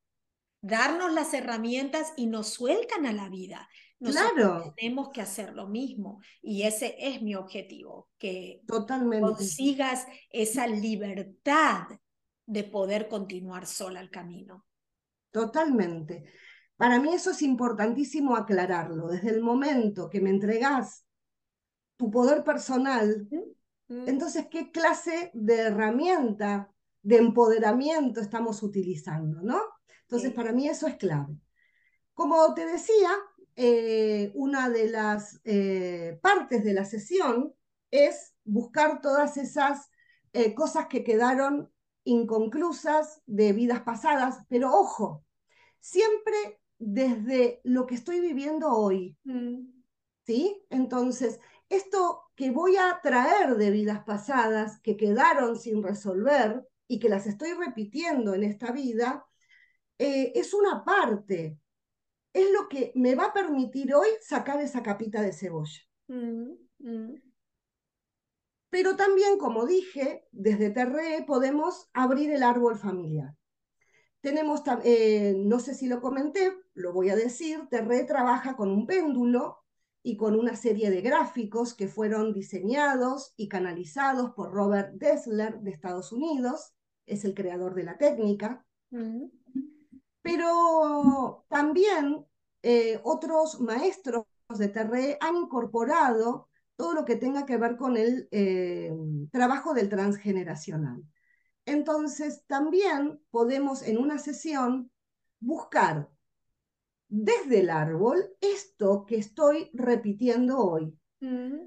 darnos 0.62 1.12
las 1.12 1.34
herramientas 1.34 2.14
y 2.16 2.28
nos 2.28 2.48
sueltan 2.48 3.04
a 3.04 3.12
la 3.12 3.28
vida 3.28 3.68
claro. 4.00 4.74
tenemos 4.76 5.10
que 5.10 5.20
hacer 5.20 5.54
lo 5.54 5.66
mismo 5.66 6.20
y 6.42 6.62
ese 6.62 6.96
es 6.98 7.22
mi 7.22 7.34
objetivo, 7.34 8.08
que 8.18 8.62
consigas 8.66 10.06
esa 10.30 10.66
libertad 10.66 11.86
de 12.46 12.64
poder 12.64 13.08
continuar 13.08 13.66
sola 13.66 14.00
el 14.00 14.10
camino. 14.10 14.66
Totalmente. 15.30 16.24
Para 16.76 17.00
mí 17.00 17.14
eso 17.14 17.30
es 17.30 17.42
importantísimo 17.42 18.36
aclararlo. 18.36 19.08
Desde 19.08 19.30
el 19.30 19.40
momento 19.40 20.10
que 20.10 20.20
me 20.20 20.30
entregas 20.30 21.06
tu 21.96 22.10
poder 22.10 22.44
personal, 22.44 23.28
entonces, 23.88 24.46
¿qué 24.50 24.70
clase 24.70 25.30
de 25.34 25.54
herramienta 25.60 26.70
de 27.02 27.18
empoderamiento 27.18 28.20
estamos 28.20 28.62
utilizando, 28.62 29.42
¿no? 29.42 29.60
Entonces, 30.02 30.32
para 30.32 30.52
mí 30.52 30.68
eso 30.68 30.86
es 30.86 30.96
clave. 30.96 31.36
Como 32.14 32.54
te 32.54 32.64
decía, 32.64 33.10
eh, 33.56 34.32
una 34.34 34.68
de 34.68 34.88
las 34.88 35.40
eh, 35.44 36.18
partes 36.22 36.64
de 36.64 36.74
la 36.74 36.84
sesión 36.84 37.54
es 37.90 38.34
buscar 38.44 39.00
todas 39.00 39.36
esas 39.36 39.90
eh, 40.32 40.54
cosas 40.54 40.86
que 40.88 41.04
quedaron 41.04 41.70
inconclusas 42.04 43.22
de 43.26 43.52
vidas 43.52 43.82
pasadas, 43.82 44.44
pero 44.48 44.72
ojo, 44.72 45.24
siempre 45.80 46.60
desde 46.78 47.60
lo 47.64 47.86
que 47.86 47.94
estoy 47.94 48.20
viviendo 48.20 48.70
hoy. 48.70 49.16
Mm. 49.24 49.72
¿Sí? 50.26 50.64
Entonces, 50.70 51.38
esto 51.68 52.22
que 52.34 52.50
voy 52.50 52.76
a 52.76 53.00
traer 53.02 53.56
de 53.56 53.70
vidas 53.70 54.04
pasadas 54.04 54.80
que 54.80 54.96
quedaron 54.96 55.58
sin 55.58 55.82
resolver 55.82 56.66
y 56.88 56.98
que 56.98 57.08
las 57.08 57.26
estoy 57.26 57.52
repitiendo 57.52 58.34
en 58.34 58.44
esta 58.44 58.72
vida, 58.72 59.26
eh, 59.98 60.32
es 60.34 60.54
una 60.54 60.84
parte, 60.84 61.58
es 62.34 62.50
lo 62.50 62.68
que 62.68 62.92
me 62.96 63.14
va 63.14 63.26
a 63.26 63.32
permitir 63.32 63.94
hoy 63.94 64.08
sacar 64.20 64.60
esa 64.60 64.82
capita 64.82 65.22
de 65.22 65.32
cebolla. 65.32 65.80
Mm, 66.08 66.50
mm. 66.80 67.22
Pero 68.68 68.96
también, 68.96 69.38
como 69.38 69.66
dije, 69.66 70.26
desde 70.32 70.70
Terre 70.70 71.24
podemos 71.26 71.88
abrir 71.92 72.32
el 72.32 72.42
árbol 72.42 72.76
familiar. 72.76 73.36
Tenemos, 74.20 74.62
eh, 74.82 75.34
no 75.38 75.60
sé 75.60 75.74
si 75.74 75.86
lo 75.86 76.00
comenté, 76.00 76.52
lo 76.74 76.92
voy 76.92 77.10
a 77.10 77.16
decir, 77.16 77.68
Terre 77.70 78.02
trabaja 78.04 78.56
con 78.56 78.70
un 78.70 78.86
péndulo 78.86 79.58
y 80.02 80.16
con 80.16 80.36
una 80.36 80.56
serie 80.56 80.90
de 80.90 81.02
gráficos 81.02 81.72
que 81.72 81.86
fueron 81.86 82.32
diseñados 82.32 83.32
y 83.36 83.48
canalizados 83.48 84.32
por 84.32 84.52
Robert 84.52 84.94
Dessler 84.94 85.60
de 85.60 85.70
Estados 85.70 86.10
Unidos, 86.10 86.74
es 87.06 87.24
el 87.24 87.34
creador 87.34 87.74
de 87.74 87.84
la 87.84 87.96
técnica. 87.96 88.66
Mm. 88.90 89.26
Pero 90.24 91.44
también 91.50 92.24
eh, 92.62 92.98
otros 93.04 93.60
maestros 93.60 94.24
de 94.56 94.68
Terre 94.68 95.18
han 95.20 95.36
incorporado 95.36 96.48
todo 96.76 96.94
lo 96.94 97.04
que 97.04 97.16
tenga 97.16 97.44
que 97.44 97.58
ver 97.58 97.76
con 97.76 97.98
el 97.98 98.26
eh, 98.30 98.90
trabajo 99.30 99.74
del 99.74 99.90
transgeneracional. 99.90 101.04
Entonces, 101.66 102.42
también 102.46 103.20
podemos 103.30 103.82
en 103.82 103.98
una 103.98 104.16
sesión 104.16 104.90
buscar 105.40 106.10
desde 107.08 107.60
el 107.60 107.68
árbol 107.68 108.24
esto 108.40 109.04
que 109.04 109.18
estoy 109.18 109.68
repitiendo 109.74 110.58
hoy. 110.58 110.98
Mm. 111.20 111.66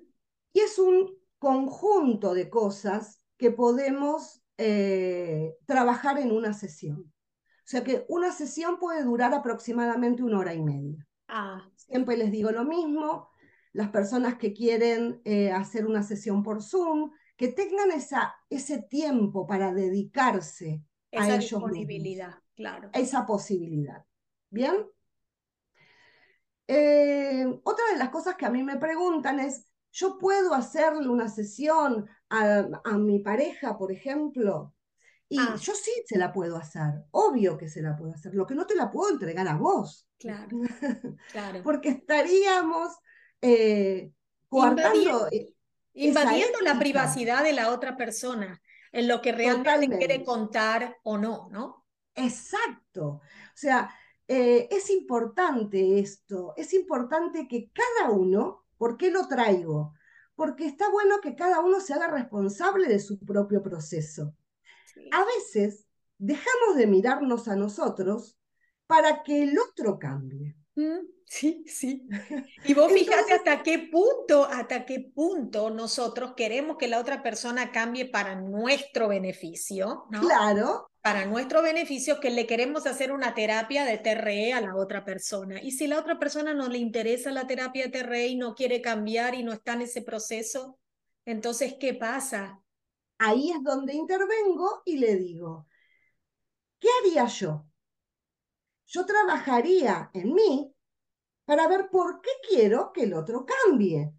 Y 0.54 0.60
es 0.62 0.80
un 0.80 1.16
conjunto 1.38 2.34
de 2.34 2.50
cosas 2.50 3.22
que 3.38 3.52
podemos 3.52 4.42
eh, 4.58 5.56
trabajar 5.68 6.18
en 6.18 6.32
una 6.32 6.54
sesión. 6.54 7.14
O 7.68 7.70
sea 7.70 7.84
que 7.84 8.06
una 8.08 8.32
sesión 8.32 8.80
puede 8.80 9.04
durar 9.04 9.34
aproximadamente 9.34 10.24
una 10.24 10.40
hora 10.40 10.54
y 10.54 10.62
media. 10.62 11.06
Ah. 11.28 11.70
Siempre 11.76 12.16
les 12.16 12.32
digo 12.32 12.50
lo 12.52 12.64
mismo, 12.64 13.30
las 13.74 13.90
personas 13.90 14.38
que 14.38 14.54
quieren 14.54 15.20
eh, 15.26 15.52
hacer 15.52 15.86
una 15.86 16.02
sesión 16.02 16.44
por 16.44 16.64
Zoom, 16.64 17.12
que 17.36 17.50
tengan 17.50 17.92
esa, 17.92 18.34
ese 18.50 18.84
tiempo 18.84 19.46
para 19.46 19.74
dedicarse 19.74 20.82
a 21.12 21.28
ellos 21.28 21.42
disponibilidad, 21.42 22.36
claro. 22.56 22.90
Esa 22.94 23.26
posibilidad. 23.26 24.06
¿Bien? 24.50 24.88
Eh, 26.68 27.46
otra 27.66 27.84
de 27.92 27.98
las 27.98 28.10
cosas 28.12 28.36
que 28.36 28.46
a 28.46 28.50
mí 28.50 28.64
me 28.64 28.78
preguntan 28.78 29.42
es, 29.42 29.68
¿yo 29.92 30.18
puedo 30.18 30.54
hacerle 30.54 31.10
una 31.10 31.28
sesión 31.28 32.08
a, 32.30 32.98
mi 32.98 33.20
pareja, 33.20 33.78
por 33.78 33.92
ejemplo? 33.92 34.74
Y 35.29 35.39
ah. 35.39 35.55
yo 35.60 35.74
sí 35.74 35.91
se 36.05 36.17
la 36.17 36.31
puedo 36.31 36.57
hacer, 36.57 37.03
obvio 37.12 37.57
que 37.57 37.67
se 37.67 37.81
la 37.81 37.98
puedo 37.98 38.13
hacer, 38.13 38.34
lo 38.34 38.46
que 38.46 38.55
no 38.55 38.65
te 38.65 38.75
la 38.75 38.89
puedo 38.89 39.12
entregar 39.12 39.48
a 39.48 39.55
vos. 39.55 40.07
Claro, 40.17 40.60
claro. 41.31 41.62
Porque 41.63 41.89
estaríamos 41.89 42.93
eh, 43.41 44.12
coartando. 44.48 45.27
Invadiendo, 45.94 46.61
la 46.61 46.77
privacidad 46.77 47.44
de 47.44 47.53
la 47.53 47.72
otra 47.72 47.98
persona 47.98 48.61
en 48.92 49.07
lo 49.07 49.20
que 49.20 49.31
realmente 49.31 49.98
quiere 49.98 50.24
contar 50.24 50.98
o 51.01 51.18
no, 51.18 51.50
¿no? 51.51 51.85
Exacto. 52.13 53.05
O 53.07 53.22
sea, 53.55 53.90
eh, 54.27 54.68
es 54.70 54.90
importante 54.90 56.00
esto, 56.00 56.53
es 56.55 56.74
importante 56.74 57.48
que 57.48 57.72
cada 57.72 58.11
uno, 58.11 58.66
¿por 58.77 58.98
qué 58.98 59.09
lo 59.09 59.27
traigo? 59.27 59.94
Porque 60.35 60.66
está 60.68 60.90
bueno 60.92 61.20
que 61.20 61.35
cada 61.35 61.61
uno 61.61 61.79
se 61.79 61.94
haga 61.94 62.07
responsable 62.07 62.87
de 62.87 63.00
su 63.00 63.18
propio 63.20 63.63
proceso. 63.63 64.35
A 65.12 65.25
veces 65.25 65.88
dejamos 66.18 66.75
de 66.75 66.88
mirarnos 66.88 67.48
a 67.48 67.55
nosotros 67.55 68.38
para 68.88 69.24
que 69.24 69.44
el 69.44 69.57
otro 69.60 70.00
cambie. 70.00 70.55
Mm, 70.75 71.07
sí, 71.25 71.64
sí. 71.68 72.07
Y 72.66 72.74
vos 72.74 72.92
fíjate 72.92 73.33
hasta 73.33 73.64
qué 73.64 73.90
punto, 73.92 74.46
hasta 74.46 74.86
qué 74.86 75.12
punto 75.14 75.70
nosotros 75.70 76.33
queremos 76.36 76.77
que 76.77 76.88
la 76.88 77.00
otra 77.00 77.24
persona 77.24 77.72
cambie 77.72 78.05
para 78.05 78.36
nuestro 78.36 79.07
beneficio, 79.07 80.05
¿no? 80.10 80.22
Claro. 80.22 80.90
Para 81.01 81.25
nuestro 81.25 81.62
beneficio, 81.62 82.20
que 82.20 82.29
le 82.29 82.46
queremos 82.46 82.86
hacer 82.86 83.12
una 83.12 83.33
terapia 83.33 83.86
de 83.86 83.98
TRE 83.98 84.53
a 84.53 84.62
la 84.62 84.75
otra 84.75 85.05
persona. 85.05 85.62
Y 85.62 85.72
si 85.72 85.88
la 85.88 86.00
otra 86.00 86.20
persona 86.20 86.53
no 86.53 86.68
le 86.68 86.79
interesa 86.79 87.31
la 87.31 87.48
terapia 87.48 87.86
de 87.86 87.92
TRE 87.92 88.27
y 88.27 88.36
no 88.36 88.55
quiere 88.55 88.81
cambiar 88.81 89.33
y 89.33 89.44
no 89.44 89.53
está 89.53 89.74
en 89.74 89.83
ese 89.83 90.01
proceso, 90.01 90.77
entonces, 91.25 91.75
¿qué 91.79 91.94
pasa? 91.94 92.62
Ahí 93.20 93.51
es 93.51 93.64
donde 93.64 93.94
intervengo 93.94 94.82
y 94.86 94.98
le 94.98 95.16
digo, 95.16 95.68
¿qué 96.80 96.88
haría 97.01 97.25
yo? 97.27 97.68
yo 98.88 99.06
trabajaría 99.06 100.10
en 100.14 100.34
mí 100.34 100.74
para 101.46 101.68
ver 101.68 101.90
por 101.90 102.22
qué 102.22 102.30
quiero 102.48 102.92
que 102.92 103.03
el 103.03 103.14
otro 103.14 103.46
cambie. 103.46 104.12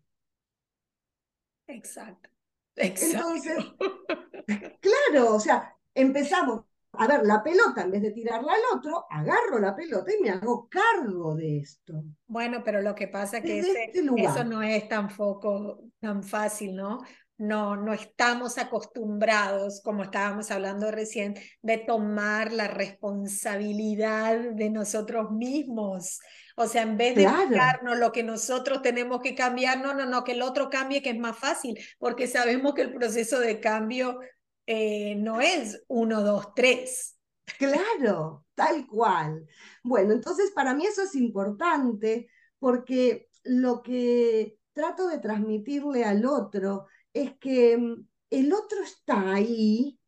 Exacto. 1.67 2.31
Entonces, 2.77 3.65
claro, 4.81 5.35
o 5.35 5.41
sea, 5.41 5.77
empezamos 5.95 6.65
a 6.93 7.07
ver 7.07 7.27
la 7.27 7.43
pelota 7.43 7.83
en 7.83 7.91
vez 7.91 8.03
de 8.03 8.13
tirarla 8.13 8.53
al 8.53 8.79
otro, 8.79 9.05
agarro 9.11 9.59
la 9.59 9.75
pelota 9.75 10.11
y 10.15 10.23
me 10.23 10.31
hago 10.31 10.69
cargo 10.69 11.35
de 11.35 11.59
esto. 11.59 12.05
Bueno, 12.27 12.63
pero 12.65 12.81
lo 12.81 12.95
que 12.95 13.09
pasa 13.09 13.39
es 13.39 13.45
que 13.45 13.59
este 13.59 13.91
eso 14.17 14.45
no 14.45 14.63
es 14.63 14.89
tan, 14.89 15.11
foco, 15.11 15.91
tan 16.01 16.23
fácil, 16.23 16.77
¿no? 16.77 17.01
No, 17.39 17.77
no 17.77 17.93
estamos 17.93 18.59
acostumbrados, 18.59 19.81
como 19.83 20.03
estábamos 20.03 20.51
hablando 20.51 20.91
recién, 20.91 21.37
de 21.63 21.79
tomar 21.79 22.53
la 22.53 22.67
responsabilidad 22.69 24.39
de 24.39 24.71
nosotros 24.71 25.31
mismos. 25.31 26.19
O 26.57 26.67
sea, 26.67 26.83
en 26.83 26.97
vez 26.97 27.15
de 27.15 27.23
claro. 27.23 27.95
lo 27.95 28.11
que 28.11 28.25
nosotros 28.25 28.83
tenemos 28.83 29.21
que 29.23 29.37
cambiar, 29.37 29.81
no, 29.81 29.95
no, 29.95 30.05
no, 30.07 30.25
que 30.25 30.33
el 30.33 30.43
otro 30.43 30.69
cambie, 30.69 31.01
que 31.01 31.11
es 31.11 31.19
más 31.19 31.39
fácil, 31.39 31.79
porque 31.99 32.27
sabemos 32.27 32.75
que 32.75 32.83
el 32.83 32.93
proceso 32.93 33.39
de 33.39 33.61
cambio 33.61 34.19
eh, 34.67 35.15
no 35.15 35.41
es 35.41 35.85
uno, 35.87 36.23
dos, 36.23 36.53
tres. 36.57 37.17
Claro, 37.57 38.45
tal 38.57 38.87
cual. 38.89 39.47
Bueno, 39.85 40.13
entonces 40.13 40.51
para 40.51 40.75
mí 40.75 40.85
eso 40.85 41.03
es 41.03 41.15
importante 41.15 42.29
porque 42.59 43.29
lo 43.45 43.83
que 43.83 44.59
trato 44.73 45.09
de 45.09 45.19
transmitirle 45.19 46.05
al 46.05 46.27
otro 46.27 46.87
es 47.13 47.37
que 47.39 47.77
mm, 47.77 48.09
el 48.31 48.53
otro 48.53 48.83
está 48.83 49.35
ahí 49.35 49.99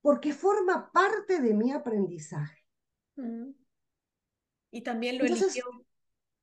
porque 0.00 0.32
forma 0.32 0.90
parte 0.92 1.40
de 1.40 1.54
mi 1.54 1.72
aprendizaje. 1.72 2.64
Mm. 3.16 3.50
Y 4.70 4.82
también 4.82 5.18
lo 5.18 5.24
eligió. 5.24 5.64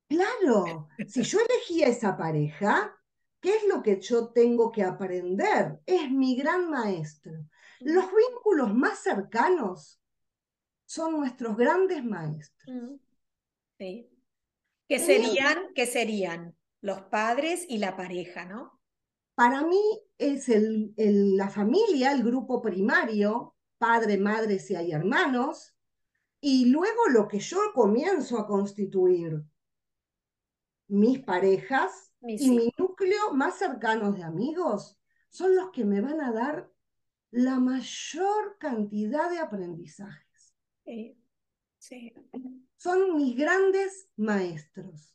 Claro, 0.08 0.88
si 1.08 1.22
yo 1.22 1.40
elegí 1.40 1.82
a 1.82 1.88
esa 1.88 2.16
pareja, 2.16 2.96
¿qué 3.40 3.56
es 3.56 3.66
lo 3.66 3.82
que 3.82 4.00
yo 4.00 4.28
tengo 4.28 4.70
que 4.70 4.84
aprender? 4.84 5.80
Es 5.84 6.10
mi 6.10 6.36
gran 6.36 6.70
maestro. 6.70 7.32
Los 7.80 8.04
vínculos 8.14 8.72
más 8.72 9.00
cercanos 9.00 10.00
son 10.84 11.18
nuestros 11.18 11.56
grandes 11.56 12.04
maestros. 12.04 13.00
Sí. 13.78 14.08
¿Qué 14.88 14.98
serían, 15.00 15.74
¿Qué 15.74 15.86
serían? 15.86 16.56
Los 16.80 17.02
padres 17.02 17.66
y 17.68 17.78
la 17.78 17.96
pareja, 17.96 18.44
¿no? 18.44 18.75
Para 19.36 19.64
mí 19.64 19.82
es 20.16 20.48
el, 20.48 20.94
la 20.96 21.50
familia, 21.50 22.10
el 22.12 22.24
grupo 22.24 22.62
primario, 22.62 23.54
padre, 23.76 24.16
madre, 24.16 24.58
si 24.58 24.74
hay 24.74 24.92
hermanos, 24.92 25.76
y 26.40 26.70
luego 26.70 27.08
lo 27.10 27.28
que 27.28 27.38
yo 27.38 27.58
comienzo 27.74 28.38
a 28.38 28.46
constituir, 28.46 29.44
mis 30.88 31.18
parejas 31.18 32.10
y 32.22 32.50
mi 32.50 32.72
núcleo 32.78 33.34
más 33.34 33.58
cercanos 33.58 34.16
de 34.16 34.22
amigos 34.22 34.98
son 35.28 35.54
los 35.54 35.70
que 35.70 35.84
me 35.84 36.00
van 36.00 36.22
a 36.22 36.32
dar 36.32 36.72
la 37.30 37.60
mayor 37.60 38.56
cantidad 38.58 39.28
de 39.28 39.38
aprendizajes. 39.38 40.54
Son 42.76 43.16
mis 43.16 43.36
grandes 43.36 44.08
maestros. 44.16 45.14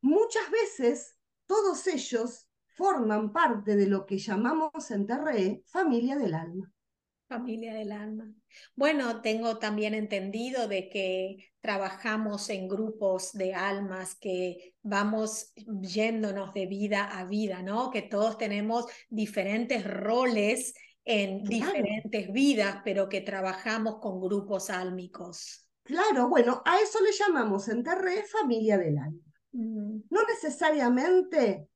Muchas 0.00 0.50
veces 0.50 1.16
todos 1.46 1.86
ellos 1.86 2.48
forman 2.82 3.32
parte 3.32 3.76
de 3.76 3.86
lo 3.86 4.04
que 4.04 4.18
llamamos 4.18 4.90
en 4.90 5.06
Terre 5.06 5.62
familia 5.66 6.16
del 6.16 6.34
alma. 6.34 6.72
Familia 7.28 7.74
del 7.74 7.92
alma. 7.92 8.28
Bueno, 8.74 9.22
tengo 9.22 9.58
también 9.58 9.94
entendido 9.94 10.66
de 10.66 10.88
que 10.88 11.52
trabajamos 11.60 12.50
en 12.50 12.66
grupos 12.66 13.34
de 13.34 13.54
almas 13.54 14.16
que 14.16 14.74
vamos 14.82 15.52
yéndonos 15.54 16.52
de 16.54 16.66
vida 16.66 17.04
a 17.04 17.24
vida, 17.24 17.62
¿no? 17.62 17.92
Que 17.92 18.02
todos 18.02 18.36
tenemos 18.36 18.86
diferentes 19.08 19.86
roles 19.86 20.74
en 21.04 21.44
diferentes 21.44 22.32
vidas, 22.32 22.80
pero 22.84 23.08
que 23.08 23.20
trabajamos 23.20 24.00
con 24.00 24.20
grupos 24.20 24.70
álmicos. 24.70 25.68
Claro, 25.84 26.28
bueno, 26.28 26.62
a 26.64 26.80
eso 26.80 26.98
le 27.00 27.12
llamamos 27.12 27.68
en 27.68 27.84
Terre 27.84 28.24
familia 28.24 28.76
del 28.76 28.98
alma. 28.98 29.22
Mm. 29.52 30.00
No 30.10 30.20
necesariamente 30.26 31.68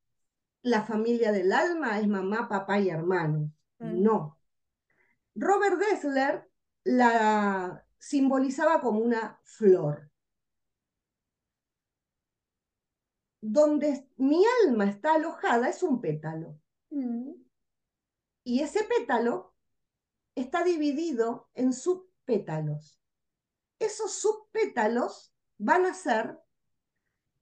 la 0.66 0.82
familia 0.82 1.30
del 1.30 1.52
alma 1.52 2.00
es 2.00 2.08
mamá, 2.08 2.48
papá 2.48 2.80
y 2.80 2.90
hermano. 2.90 3.52
Mm. 3.78 4.02
No, 4.02 4.40
Robert 5.36 5.78
Dessler 5.78 6.50
la 6.82 7.86
simbolizaba 7.98 8.80
como 8.80 8.98
una 8.98 9.40
flor. 9.44 10.10
Donde 13.40 14.08
mi 14.16 14.42
alma 14.64 14.86
está 14.86 15.14
alojada 15.14 15.68
es 15.68 15.84
un 15.84 16.00
pétalo. 16.00 16.58
Mm. 16.90 17.30
Y 18.42 18.62
ese 18.62 18.82
pétalo 18.82 19.54
está 20.34 20.64
dividido 20.64 21.48
en 21.54 21.72
subpétalos. 21.72 23.00
Esos 23.78 24.14
subpétalos 24.14 25.32
van 25.58 25.86
a 25.86 25.94
ser 25.94 26.40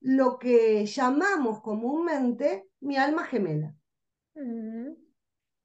lo 0.05 0.39
que 0.39 0.87
llamamos 0.87 1.61
comúnmente 1.61 2.69
mi 2.81 2.97
alma 2.97 3.25
gemela. 3.25 3.75
Mm 4.35 5.05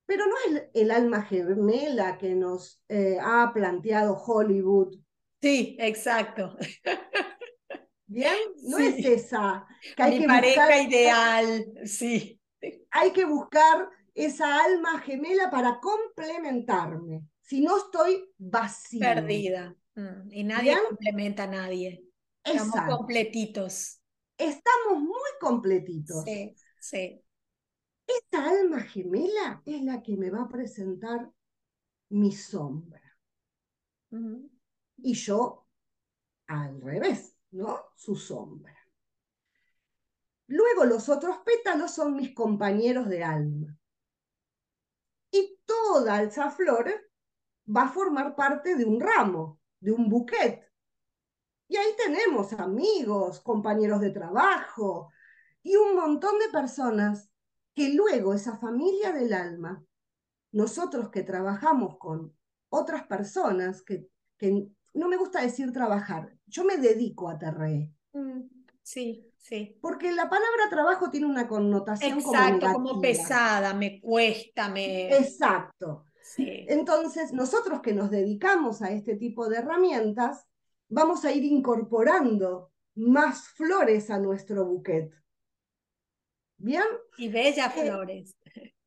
pero 0.10 0.26
no 0.26 0.34
es 0.48 0.64
el 0.74 0.90
alma 0.90 1.22
gemela 1.22 2.18
que 2.18 2.34
nos 2.34 2.82
eh, 2.90 3.20
ha 3.22 3.52
planteado 3.54 4.18
Hollywood. 4.18 4.98
Sí, 5.40 5.78
exacto. 5.80 6.58
Bien, 8.08 8.34
no 8.64 8.80
es 8.80 9.06
esa. 9.06 9.68
Que 9.96 10.02
hay 10.02 10.20
Mi 10.20 10.26
pareja 10.26 10.82
ideal, 10.82 11.64
sí. 11.86 12.42
Hay 12.90 13.12
que 13.12 13.24
buscar 13.26 13.88
esa 14.16 14.64
alma 14.66 15.00
gemela 15.02 15.52
para 15.52 15.80
complementarme. 15.80 17.22
Si 17.44 17.62
no 17.62 17.78
estoy 17.78 18.34
vacía. 18.36 19.14
Perdida. 19.14 19.76
Mm, 19.94 20.32
y 20.32 20.44
nadie 20.44 20.76
complementa 20.88 21.44
a 21.44 21.48
nadie. 21.48 22.04
Estamos 22.44 22.98
completitos. 22.98 23.99
Estamos 24.40 25.02
muy 25.02 25.30
completitos. 25.40 26.24
Sí, 26.24 26.56
sí. 26.80 27.22
Esta 28.08 28.50
alma 28.50 28.80
gemela 28.82 29.62
es 29.66 29.84
la 29.84 30.02
que 30.02 30.16
me 30.16 30.30
va 30.30 30.44
a 30.44 30.50
presentar 30.50 31.30
mi 32.10 32.32
sombra. 32.32 33.02
Y 34.98 35.14
yo 35.14 35.68
al 36.48 36.82
revés, 36.82 37.36
¿no? 37.52 37.92
Su 37.96 38.16
sombra. 38.16 38.76
Luego 40.48 40.86
los 40.86 41.10
otros 41.10 41.40
pétalos 41.46 41.92
son 41.92 42.16
mis 42.16 42.34
compañeros 42.34 43.10
de 43.10 43.24
alma. 43.24 43.78
Y 45.32 45.60
toda 45.66 46.16
alza 46.16 46.50
flor 46.50 46.90
va 47.68 47.84
a 47.84 47.92
formar 47.92 48.36
parte 48.36 48.76
de 48.76 48.86
un 48.86 49.00
ramo, 49.02 49.60
de 49.80 49.92
un 49.92 50.10
buquet. 50.10 50.69
Y 51.70 51.78
ahí 51.78 51.94
tenemos 52.04 52.52
amigos, 52.54 53.40
compañeros 53.42 54.02
de 54.02 54.10
trabajo 54.10 55.12
y 55.62 55.76
un 55.76 55.96
montón 55.96 56.40
de 56.40 56.52
personas 56.52 57.30
que 57.76 57.94
luego 57.94 58.34
esa 58.34 58.58
familia 58.58 59.12
del 59.12 59.34
alma, 59.34 59.86
nosotros 60.52 61.10
que 61.12 61.22
trabajamos 61.22 61.98
con 62.00 62.36
otras 62.70 63.06
personas, 63.06 63.84
que, 63.84 64.08
que 64.38 64.68
no 64.96 65.08
me 65.08 65.18
gusta 65.18 65.42
decir 65.42 65.72
trabajar, 65.72 66.36
yo 66.48 66.64
me 66.66 66.78
dedico 66.78 67.30
a 67.30 67.38
TRE. 67.38 67.94
Mm, 68.14 68.42
sí, 68.82 69.32
sí. 69.38 69.78
Porque 69.80 70.12
la 70.12 70.28
palabra 70.28 70.70
trabajo 70.72 71.12
tiene 71.12 71.28
una 71.28 71.48
connotación 71.48 72.18
Exacto, 72.18 72.74
como, 72.74 73.00
pesada, 73.00 73.76
me 73.76 74.02
cuesta, 74.02 74.70
me... 74.70 75.16
Exacto. 75.16 76.06
Entonces, 76.38 77.32
nosotros 77.32 77.82
que 77.82 77.94
nos 77.94 78.10
dedicamos 78.10 78.82
a 78.82 78.92
este 78.92 79.16
tipo 79.16 79.50
de 79.50 79.58
herramientas, 79.58 80.49
vamos 80.90 81.24
a 81.24 81.32
ir 81.32 81.46
incorporando 81.46 82.72
más 82.96 83.48
flores 83.50 84.10
a 84.10 84.20
nuestro 84.20 84.66
buquet. 84.66 85.14
¿Bien? 86.58 86.84
Y 87.18 87.30
bellas 87.30 87.76
eh, 87.78 87.82
flores. 87.82 88.36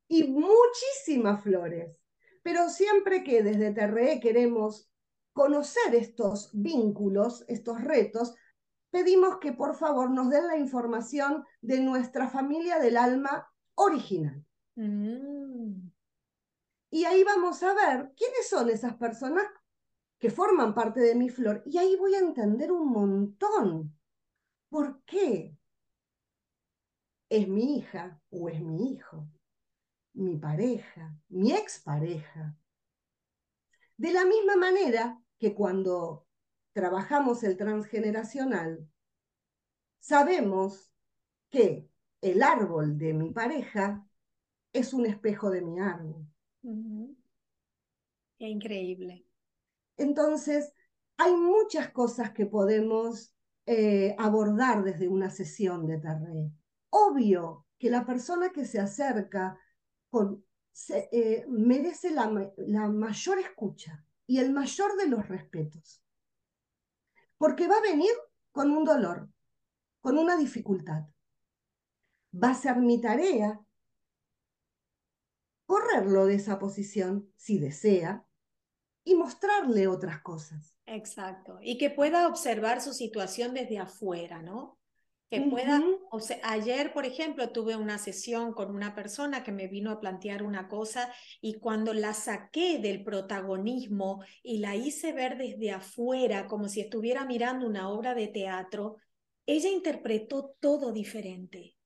Y 0.08 0.24
muchísimas 0.24 1.42
flores. 1.42 1.96
Pero 2.42 2.68
siempre 2.68 3.24
que 3.24 3.42
desde 3.42 3.72
TRE 3.72 4.20
queremos 4.20 4.90
conocer 5.32 5.94
estos 5.94 6.50
vínculos, 6.52 7.44
estos 7.48 7.82
retos, 7.82 8.34
pedimos 8.90 9.38
que 9.38 9.52
por 9.52 9.74
favor 9.74 10.10
nos 10.10 10.28
den 10.28 10.46
la 10.46 10.58
información 10.58 11.44
de 11.62 11.80
nuestra 11.80 12.28
familia 12.28 12.78
del 12.78 12.98
alma 12.98 13.50
original. 13.74 14.44
Mm. 14.74 15.88
Y 16.90 17.04
ahí 17.04 17.24
vamos 17.24 17.62
a 17.62 17.72
ver 17.72 18.12
quiénes 18.14 18.48
son 18.48 18.68
esas 18.68 18.94
personas 18.96 19.46
que 20.22 20.30
forman 20.30 20.72
parte 20.72 21.00
de 21.00 21.14
mi 21.14 21.28
flor. 21.28 21.62
Y 21.66 21.76
ahí 21.76 21.96
voy 21.96 22.14
a 22.14 22.20
entender 22.20 22.72
un 22.72 22.88
montón. 22.88 23.94
¿Por 24.70 25.02
qué? 25.04 25.58
es 27.32 27.48
mi 27.48 27.78
hija 27.78 28.20
o 28.28 28.50
es 28.50 28.60
mi 28.60 28.92
hijo, 28.92 29.26
mi 30.12 30.36
pareja, 30.36 31.16
mi 31.30 31.50
expareja. 31.52 32.54
De 33.96 34.12
la 34.12 34.26
misma 34.26 34.56
manera 34.56 35.18
que 35.38 35.54
cuando 35.54 36.26
trabajamos 36.74 37.42
el 37.42 37.56
transgeneracional, 37.56 38.86
sabemos 39.98 40.92
que 41.48 41.88
el 42.20 42.42
árbol 42.42 42.98
de 42.98 43.14
mi 43.14 43.30
pareja 43.30 44.06
es 44.74 44.92
un 44.92 45.06
espejo 45.06 45.48
de 45.48 45.62
mi 45.62 45.80
árbol. 45.80 46.26
Qué 48.38 48.46
increíble. 48.46 49.24
Entonces, 49.96 50.72
hay 51.16 51.34
muchas 51.34 51.90
cosas 51.90 52.32
que 52.32 52.46
podemos 52.46 53.32
eh, 53.66 54.14
abordar 54.18 54.82
desde 54.82 55.08
una 55.08 55.30
sesión 55.30 55.86
de 55.86 55.98
Tarré 55.98 56.52
obvio 56.92 57.66
que 57.78 57.90
la 57.90 58.04
persona 58.04 58.50
que 58.50 58.64
se 58.64 58.78
acerca 58.78 59.58
con, 60.10 60.44
eh, 60.90 61.44
merece 61.48 62.10
la 62.12 62.88
mayor 62.88 63.38
escucha 63.38 64.04
y 64.26 64.38
el 64.38 64.52
mayor 64.52 64.96
de 64.96 65.08
los 65.08 65.26
respetos. 65.26 66.04
Porque 67.38 67.66
va 67.66 67.76
a 67.76 67.82
venir 67.82 68.12
con 68.52 68.70
un 68.70 68.84
dolor, 68.84 69.28
con 70.00 70.18
una 70.18 70.36
dificultad. 70.36 71.04
Va 72.32 72.50
a 72.50 72.54
ser 72.54 72.76
mi 72.76 73.00
tarea 73.00 73.60
correrlo 75.66 76.26
de 76.26 76.34
esa 76.34 76.58
posición 76.58 77.32
si 77.36 77.58
desea 77.58 78.26
y 79.04 79.14
mostrarle 79.14 79.88
otras 79.88 80.20
cosas. 80.20 80.76
Exacto. 80.86 81.58
Y 81.60 81.78
que 81.78 81.90
pueda 81.90 82.28
observar 82.28 82.80
su 82.80 82.92
situación 82.92 83.54
desde 83.54 83.78
afuera, 83.78 84.42
¿no? 84.42 84.78
que 85.32 85.40
pueda, 85.40 85.82
o 86.10 86.20
sea, 86.20 86.38
ayer, 86.42 86.92
por 86.92 87.06
ejemplo, 87.06 87.52
tuve 87.52 87.74
una 87.74 87.96
sesión 87.96 88.52
con 88.52 88.70
una 88.70 88.94
persona 88.94 89.42
que 89.42 89.50
me 89.50 89.66
vino 89.66 89.90
a 89.90 89.98
plantear 89.98 90.42
una 90.42 90.68
cosa 90.68 91.10
y 91.40 91.54
cuando 91.54 91.94
la 91.94 92.12
saqué 92.12 92.78
del 92.78 93.02
protagonismo 93.02 94.22
y 94.42 94.58
la 94.58 94.76
hice 94.76 95.14
ver 95.14 95.38
desde 95.38 95.70
afuera, 95.70 96.46
como 96.48 96.68
si 96.68 96.82
estuviera 96.82 97.24
mirando 97.24 97.66
una 97.66 97.88
obra 97.88 98.14
de 98.14 98.28
teatro, 98.28 98.96
ella 99.46 99.70
interpretó 99.70 100.54
todo 100.60 100.92
diferente 100.92 101.76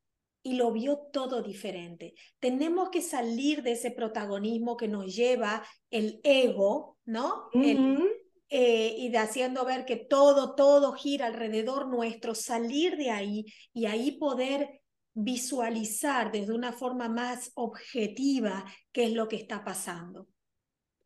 y 0.46 0.52
lo 0.52 0.70
vio 0.70 1.08
todo 1.12 1.42
diferente. 1.42 2.14
Tenemos 2.38 2.90
que 2.90 3.02
salir 3.02 3.64
de 3.64 3.72
ese 3.72 3.90
protagonismo 3.90 4.76
que 4.76 4.86
nos 4.86 5.12
lleva 5.12 5.66
el 5.90 6.20
ego, 6.22 6.98
¿no? 7.04 7.50
Eh, 7.52 8.94
y 8.96 9.08
de 9.08 9.18
haciendo 9.18 9.64
ver 9.64 9.84
que 9.84 9.96
todo, 9.96 10.54
todo 10.54 10.92
gira 10.92 11.26
alrededor 11.26 11.88
nuestro, 11.88 12.36
salir 12.36 12.96
de 12.96 13.10
ahí 13.10 13.44
y 13.72 13.86
ahí 13.86 14.12
poder 14.12 14.82
visualizar 15.14 16.30
desde 16.30 16.54
una 16.54 16.72
forma 16.72 17.08
más 17.08 17.50
objetiva 17.54 18.64
qué 18.92 19.06
es 19.06 19.14
lo 19.14 19.26
que 19.26 19.34
está 19.34 19.64
pasando. 19.64 20.28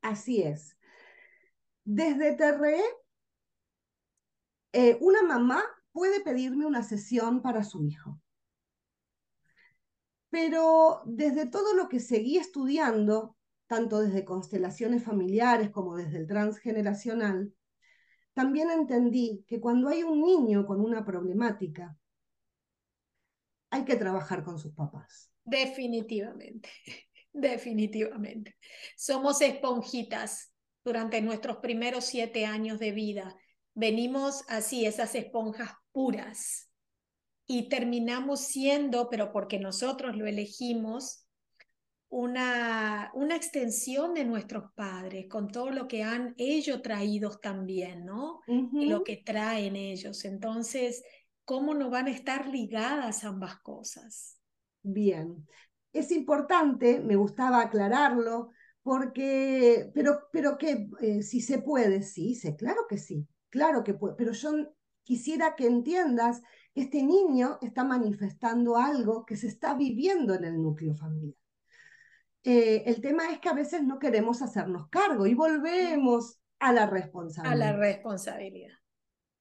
Así 0.02 0.42
es. 0.42 0.76
Desde 1.82 2.36
TRE, 2.36 2.78
eh, 4.74 4.98
una 5.00 5.22
mamá 5.22 5.64
puede 5.92 6.20
pedirme 6.20 6.66
una 6.66 6.82
sesión 6.82 7.40
para 7.40 7.64
su 7.64 7.82
hijo. 7.86 8.20
Pero 10.30 11.02
desde 11.04 11.46
todo 11.46 11.74
lo 11.74 11.88
que 11.88 12.00
seguí 12.00 12.38
estudiando, 12.38 13.36
tanto 13.66 14.00
desde 14.00 14.24
constelaciones 14.24 15.04
familiares 15.04 15.70
como 15.70 15.96
desde 15.96 16.18
el 16.18 16.26
transgeneracional, 16.26 17.52
también 18.32 18.70
entendí 18.70 19.44
que 19.46 19.60
cuando 19.60 19.88
hay 19.88 20.02
un 20.02 20.22
niño 20.22 20.66
con 20.66 20.80
una 20.80 21.04
problemática, 21.04 21.96
hay 23.70 23.84
que 23.84 23.96
trabajar 23.96 24.44
con 24.44 24.58
sus 24.58 24.72
papás. 24.72 25.30
Definitivamente, 25.44 26.70
definitivamente. 27.32 28.56
Somos 28.96 29.40
esponjitas 29.40 30.52
durante 30.84 31.20
nuestros 31.20 31.58
primeros 31.58 32.04
siete 32.04 32.46
años 32.46 32.78
de 32.78 32.92
vida. 32.92 33.36
Venimos 33.74 34.44
así, 34.48 34.86
esas 34.86 35.14
esponjas 35.14 35.72
puras. 35.92 36.69
Y 37.52 37.68
terminamos 37.68 38.42
siendo, 38.42 39.08
pero 39.10 39.32
porque 39.32 39.58
nosotros 39.58 40.16
lo 40.16 40.24
elegimos, 40.24 41.26
una, 42.08 43.10
una 43.12 43.34
extensión 43.34 44.14
de 44.14 44.24
nuestros 44.24 44.70
padres, 44.76 45.26
con 45.28 45.48
todo 45.48 45.70
lo 45.70 45.88
que 45.88 46.04
han 46.04 46.32
ellos 46.38 46.80
traído 46.80 47.36
también, 47.38 48.06
¿no? 48.06 48.38
Y 48.46 48.86
lo 48.86 49.02
que 49.02 49.16
traen 49.16 49.74
ellos. 49.74 50.24
Entonces, 50.24 51.02
¿cómo 51.44 51.74
no 51.74 51.90
van 51.90 52.06
a 52.06 52.12
estar 52.12 52.46
ligadas 52.46 53.24
ambas 53.24 53.58
cosas? 53.62 54.38
Bien. 54.82 55.44
Es 55.92 56.12
importante, 56.12 57.00
me 57.00 57.16
gustaba 57.16 57.62
aclararlo, 57.62 58.50
porque, 58.80 59.90
pero, 59.92 60.20
pero 60.32 60.56
que 60.56 60.88
eh, 61.00 61.24
si 61.24 61.40
se 61.40 61.62
puede, 61.62 62.04
sí, 62.04 62.36
sí, 62.36 62.54
claro 62.54 62.82
que 62.88 62.96
sí, 62.96 63.26
claro 63.48 63.82
que 63.82 63.94
puede, 63.94 64.14
pero 64.14 64.30
yo 64.30 64.52
quisiera 65.10 65.56
que 65.56 65.66
entiendas 65.66 66.40
que 66.72 66.82
este 66.82 67.02
niño 67.02 67.58
está 67.62 67.82
manifestando 67.82 68.76
algo 68.76 69.26
que 69.26 69.36
se 69.36 69.48
está 69.48 69.74
viviendo 69.74 70.34
en 70.34 70.44
el 70.44 70.62
núcleo 70.62 70.94
familiar. 70.94 71.34
Eh, 72.44 72.84
el 72.86 73.00
tema 73.00 73.28
es 73.32 73.40
que 73.40 73.48
a 73.48 73.54
veces 73.54 73.82
no 73.82 73.98
queremos 73.98 74.40
hacernos 74.40 74.88
cargo 74.88 75.26
y 75.26 75.34
volvemos 75.34 76.38
a 76.60 76.72
la 76.72 76.86
responsabilidad. 76.86 77.52
A 77.52 77.72
la 77.72 77.76
responsabilidad. 77.76 78.76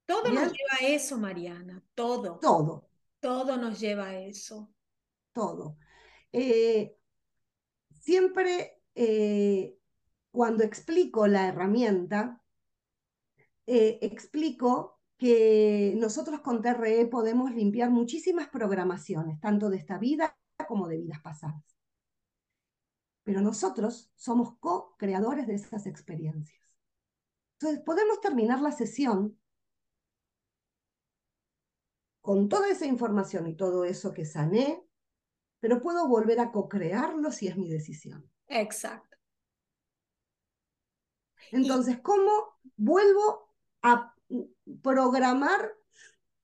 Todo 0.08 0.32
nos 0.32 0.52
lleva 0.52 0.74
a 0.82 0.88
eso, 0.88 1.20
Mariana, 1.20 1.84
todo. 1.94 2.40
Todo. 2.40 2.90
Todo 3.20 3.58
nos 3.58 3.80
lleva 3.80 4.08
a 4.08 4.20
eso. 4.20 4.74
Todo. 5.34 5.78
Eh, 6.32 6.98
siempre 7.92 8.82
eh, 8.96 9.78
cuando 10.32 10.64
explico 10.64 11.28
la 11.28 11.48
herramienta, 11.48 12.42
explico 13.68 14.99
que 15.20 15.94
nosotros 15.98 16.42
con 16.42 16.64
TRE 16.64 17.06
podemos 17.06 17.54
limpiar 17.54 17.92
muchísimas 17.92 18.50
programaciones, 18.50 19.40
tanto 19.40 19.70
de 19.70 19.78
esta 19.78 20.00
vida 20.00 20.36
como 20.68 20.88
de 20.88 20.98
vidas 20.98 21.22
pasadas 21.22 21.64
pero 23.30 23.42
nosotros 23.42 24.12
somos 24.16 24.58
co-creadores 24.58 25.46
de 25.46 25.54
esas 25.54 25.86
experiencias. 25.86 26.60
Entonces, 27.60 27.84
podemos 27.86 28.20
terminar 28.22 28.60
la 28.60 28.72
sesión 28.72 29.40
con 32.22 32.50
toda 32.50 32.70
esa 32.70 32.88
información 32.88 33.46
y 33.46 33.56
todo 33.56 33.86
eso 33.86 34.16
que 34.16 34.26
sané, 34.26 34.84
pero 35.60 35.80
puedo 35.80 36.08
volver 36.08 36.40
a 36.40 36.52
co-crearlo 36.52 37.32
si 37.32 37.48
es 37.48 37.56
mi 37.56 37.70
decisión. 37.70 38.28
Exacto. 38.48 39.16
Entonces, 41.52 42.00
¿cómo 42.00 42.58
vuelvo 42.78 43.54
a 43.84 44.16
programar 44.82 45.74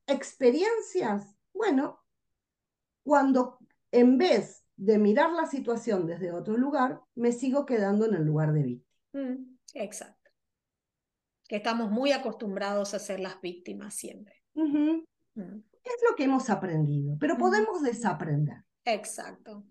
experiencias? 0.08 1.36
Bueno, 1.54 2.04
cuando 3.04 3.60
en 3.91 4.17
vez 4.17 4.63
de 4.76 4.98
mirar 4.98 5.32
la 5.32 5.45
situación 5.45 6.06
desde 6.06 6.32
otro 6.32 6.58
lugar, 6.58 7.02
me 7.15 7.32
sigo 7.32 7.65
quedando 7.65 8.06
en 8.06 8.15
el 8.15 8.24
lugar 8.24 8.52
de 8.54 8.63
víctima. 8.63 8.95
Mm, 9.13 9.58
exacto. 9.74 10.32
Que 11.48 11.58
estamos 11.58 11.91
muy 11.91 12.12
acostumbrados 12.12 12.93
a 12.93 13.00
ser 13.00 13.19
las 13.19 13.39
víctimas 13.41 13.93
siempre. 13.93 14.43
Mm. 14.54 15.02
Es 15.36 16.02
lo 16.10 16.15
que 16.15 16.24
hemos 16.24 16.50
aprendido, 16.50 17.15
pero 17.19 17.38
podemos 17.38 17.84
desaprender. 17.84 18.63
Exacto. 18.84 19.65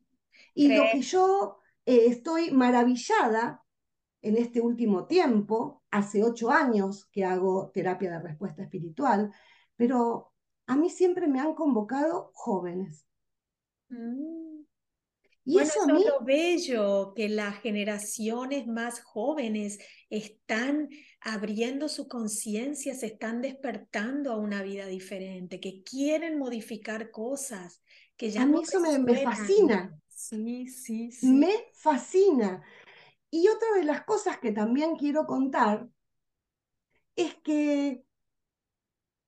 Y 0.55 0.69
lo 0.69 0.85
que 0.93 1.01
yo 1.03 1.59
eh, 1.85 2.07
estoy 2.07 2.51
maravillada 2.53 3.64
en 4.25 4.39
este 4.39 4.61
último 4.61 5.07
tiempo, 5.07 5.83
hace 5.91 6.25
ocho 6.25 6.51
años 6.51 7.05
que 7.13 7.25
hago 7.25 7.71
terapia 7.73 8.11
de 8.11 8.21
respuesta 8.21 8.63
espiritual, 8.63 9.31
pero 9.77 10.33
a 10.67 10.77
mí 10.77 10.89
siempre 10.89 11.27
me 11.27 11.41
han 11.41 11.55
convocado 11.55 12.31
jóvenes. 12.33 13.07
Mm. 13.91 14.65
Y 15.47 15.53
bueno, 15.53 15.69
eso, 15.69 15.97
es 15.99 16.07
lo 16.07 16.25
bello, 16.25 17.13
que 17.15 17.29
las 17.29 17.61
generaciones 17.61 18.67
más 18.67 19.03
jóvenes 19.03 19.79
están 20.09 20.89
abriendo 21.21 21.91
su 21.91 22.09
conciencia, 22.09 22.95
se 22.95 23.07
están 23.07 23.43
despertando 23.43 24.33
a 24.33 24.39
una 24.39 24.63
vida 24.63 24.87
diferente, 24.87 25.61
que 25.61 25.83
quieren 25.83 26.39
modificar 26.39 27.11
cosas, 27.11 27.83
que 28.17 28.31
ya 28.31 28.43
A 28.43 28.47
mí 28.47 28.63
eso 28.63 28.81
me, 28.81 28.99
me, 28.99 29.23
fascina. 29.23 29.95
Sí, 30.09 30.67
sí, 30.69 31.13
sí. 31.13 31.27
Me 31.27 31.53
fascina. 31.75 32.63
Y 33.35 33.49
otra 33.49 33.67
de 33.75 33.83
las 33.83 34.05
cosas 34.05 34.39
que 34.39 34.53
también 34.53 34.95
quiero 34.95 35.27
contar 35.27 35.89
es 37.17 37.35
que 37.43 38.05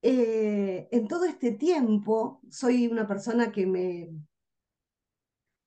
eh, 0.01 0.89
en 0.93 1.09
todo 1.09 1.25
este 1.25 1.51
tiempo 1.51 2.41
soy 2.49 2.87
una 2.87 3.09
persona 3.09 3.51
que 3.51 3.67
me 3.67 4.11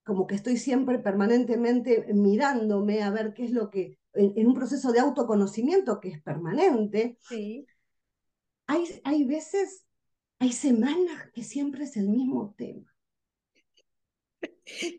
como 0.06 0.25
que 0.25 0.36
estoy 0.36 0.56
siempre 0.56 0.99
permanentemente 0.99 2.13
mirándome 2.13 3.04
a 3.04 3.10
ver 3.12 3.34
qué 3.34 3.43
es 3.43 3.52
lo 3.52 3.69
que, 3.69 3.99
en, 4.13 4.47
un 4.47 4.54
proceso 4.54 4.93
de 4.93 5.02
autoconocimiento 5.02 5.99
que 5.99 6.08
es 6.08 6.21
permanente, 6.21 7.17
sí. 7.19 7.67
hay, 8.67 9.02
hay 9.04 9.25
veces, 9.25 9.84
hay 10.39 10.54
semanas 10.54 11.30
que 11.34 11.43
siempre 11.43 11.84
es 11.84 11.97
el 11.97 12.08
mismo 12.08 12.56
tema. 12.58 12.89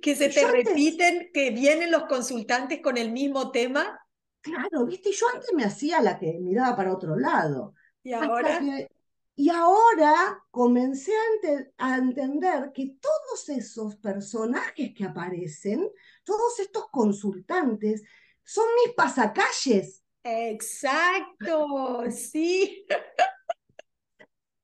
Que 0.03 0.17
se 0.17 0.29
te 0.29 0.47
repiten, 0.47 1.31
que 1.33 1.51
vienen 1.51 1.91
los 1.91 2.05
consultantes 2.05 2.81
con 2.81 2.97
el 2.97 3.13
mismo 3.13 3.51
tema. 3.51 4.01
Claro, 4.41 4.87
viste, 4.87 5.13
yo 5.13 5.27
antes 5.35 5.53
me 5.55 5.65
hacía 5.65 6.01
la 6.01 6.19
que 6.19 6.39
miraba 6.41 6.77
para 6.77 6.95
otro 6.95 7.17
lado. 7.17 7.75
Y 8.03 8.13
ahora. 8.13 8.61
Y 9.41 9.49
ahora 9.49 10.45
comencé 10.51 11.15
a, 11.79 11.97
entender 11.97 12.73
que 12.75 12.97
todos 13.01 13.49
esos 13.49 13.97
personajes 13.97 14.93
que 14.95 15.05
aparecen, 15.05 15.91
todos 16.25 16.59
estos 16.61 16.91
consultantes, 16.91 18.03
son 18.45 18.67
mis 18.85 18.95
pasacalles. 18.95 20.05
Exacto, 20.23 22.03
sí. 22.11 22.85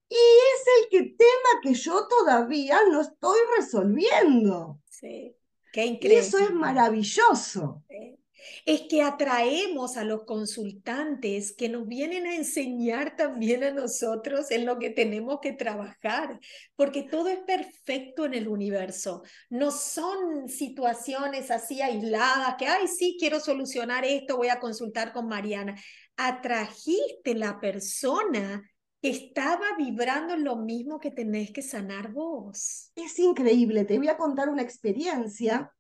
Y 0.09 0.15
es 0.15 0.67
el 0.79 0.89
que 0.91 1.17
tema 1.17 1.61
que 1.63 1.73
yo 1.73 2.07
todavía 2.07 2.79
no 2.91 3.01
estoy 3.01 3.39
resolviendo. 3.57 4.81
Sí, 5.01 5.37
qué 5.73 5.85
increíble. 5.85 6.17
Y 6.17 6.27
eso 6.27 6.39
es 6.39 6.53
maravilloso. 6.53 7.83
Sí 7.89 8.19
es 8.65 8.83
que 8.83 9.03
atraemos 9.03 9.97
a 9.97 10.05
los 10.05 10.25
consultantes 10.25 11.55
que 11.55 11.69
nos 11.69 11.87
vienen 11.87 12.27
a 12.27 12.35
enseñar 12.35 13.17
también 13.17 13.65
a 13.65 13.71
nosotros 13.71 14.51
en 14.51 14.67
lo 14.67 14.79
que 14.79 14.91
tenemos 14.91 15.39
que 15.41 15.53
trabajar, 15.53 16.39
porque 16.75 17.03
todo 17.03 17.29
es 17.29 17.39
perfecto 17.41 18.25
en 18.25 18.35
el 18.35 18.49
universo. 18.49 19.23
No 19.51 19.71
son 19.71 20.49
situaciones 20.49 21.51
así 21.51 21.81
aisladas 21.83 22.57
que, 22.59 22.67
ay, 22.67 22.89
sí, 22.89 23.17
quiero 23.19 23.41
solucionar 23.41 24.05
esto, 24.05 24.37
voy 24.37 24.49
a 24.49 24.61
consultar 24.61 25.13
con 25.13 25.27
Mariana. 25.27 25.77
Atrajiste 26.17 27.35
la 27.35 27.61
persona 27.61 28.63
estaba 29.03 29.77
vibrando 29.77 30.37
lo 30.37 30.57
mismo 30.57 30.99
que 30.99 31.11
tenés 31.11 31.53
que 31.53 31.63
sanar 31.63 32.13
vos. 32.13 32.93
Es 32.95 33.19
increíble, 33.19 33.85
te 33.85 33.99
voy 33.99 34.09
a 34.09 34.17
contar 34.17 34.49
una 34.49 34.63
experiencia 34.63 35.73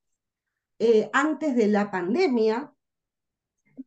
eh, 0.79 1.09
antes 1.13 1.57
de 1.57 1.69
la 1.69 1.91
pandemia, 1.91 2.73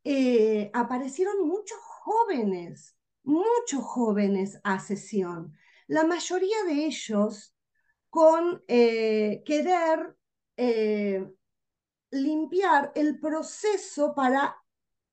eh, 0.04 0.72
aparecieron 0.74 1.48
muchos 1.48 1.78
jóvenes, 1.80 2.96
muchos 3.24 3.84
jóvenes 3.84 4.60
a 4.64 4.80
sesión. 4.80 5.54
La 5.88 6.04
mayoría 6.04 6.64
de 6.66 6.86
ellos 6.86 7.56
con 8.10 8.64
eh, 8.68 9.44
querer 9.46 10.16
limpiar 12.12 12.92
el 12.96 13.18
proceso 13.18 14.14
para 14.14 14.58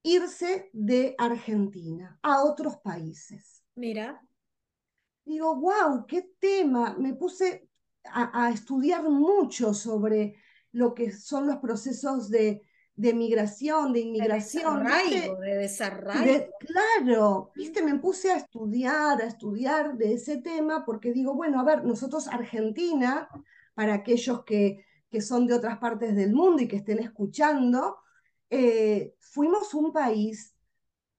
irse 0.02 0.70
de 0.72 1.14
Argentina 1.18 2.18
a 2.20 2.42
otros 2.42 2.78
países. 2.78 3.55
Mira. 3.76 4.22
Digo, 5.24 5.54
wow, 5.56 6.06
qué 6.06 6.34
tema. 6.38 6.96
Me 6.98 7.14
puse 7.14 7.68
a 8.04 8.50
estudiar 8.50 9.02
mucho 9.02 9.74
sobre 9.74 10.36
lo 10.72 10.94
que 10.94 11.10
son 11.10 11.46
los 11.46 11.56
procesos 11.56 12.28
de, 12.28 12.62
de 12.96 13.12
migración, 13.12 13.92
de 13.92 14.00
inmigración. 14.00 14.78
De 14.78 14.84
desarraigo, 14.84 15.36
de 15.36 15.54
desarraigo. 15.56 16.50
claro, 16.58 17.52
viste, 17.54 17.82
me 17.82 17.98
puse 17.98 18.32
a 18.32 18.38
estudiar, 18.38 19.20
a 19.20 19.26
estudiar 19.26 19.96
de 19.96 20.14
ese 20.14 20.38
tema, 20.38 20.84
porque 20.84 21.12
digo, 21.12 21.34
bueno, 21.34 21.60
a 21.60 21.64
ver, 21.64 21.84
nosotros 21.84 22.26
Argentina, 22.26 23.28
para 23.74 23.94
aquellos 23.94 24.44
que, 24.44 24.84
que 25.10 25.20
son 25.20 25.46
de 25.46 25.54
otras 25.54 25.78
partes 25.78 26.16
del 26.16 26.32
mundo 26.32 26.62
y 26.62 26.68
que 26.68 26.76
estén 26.76 26.98
escuchando, 26.98 27.98
eh, 28.48 29.14
fuimos 29.18 29.74
un 29.74 29.92
país 29.92 30.54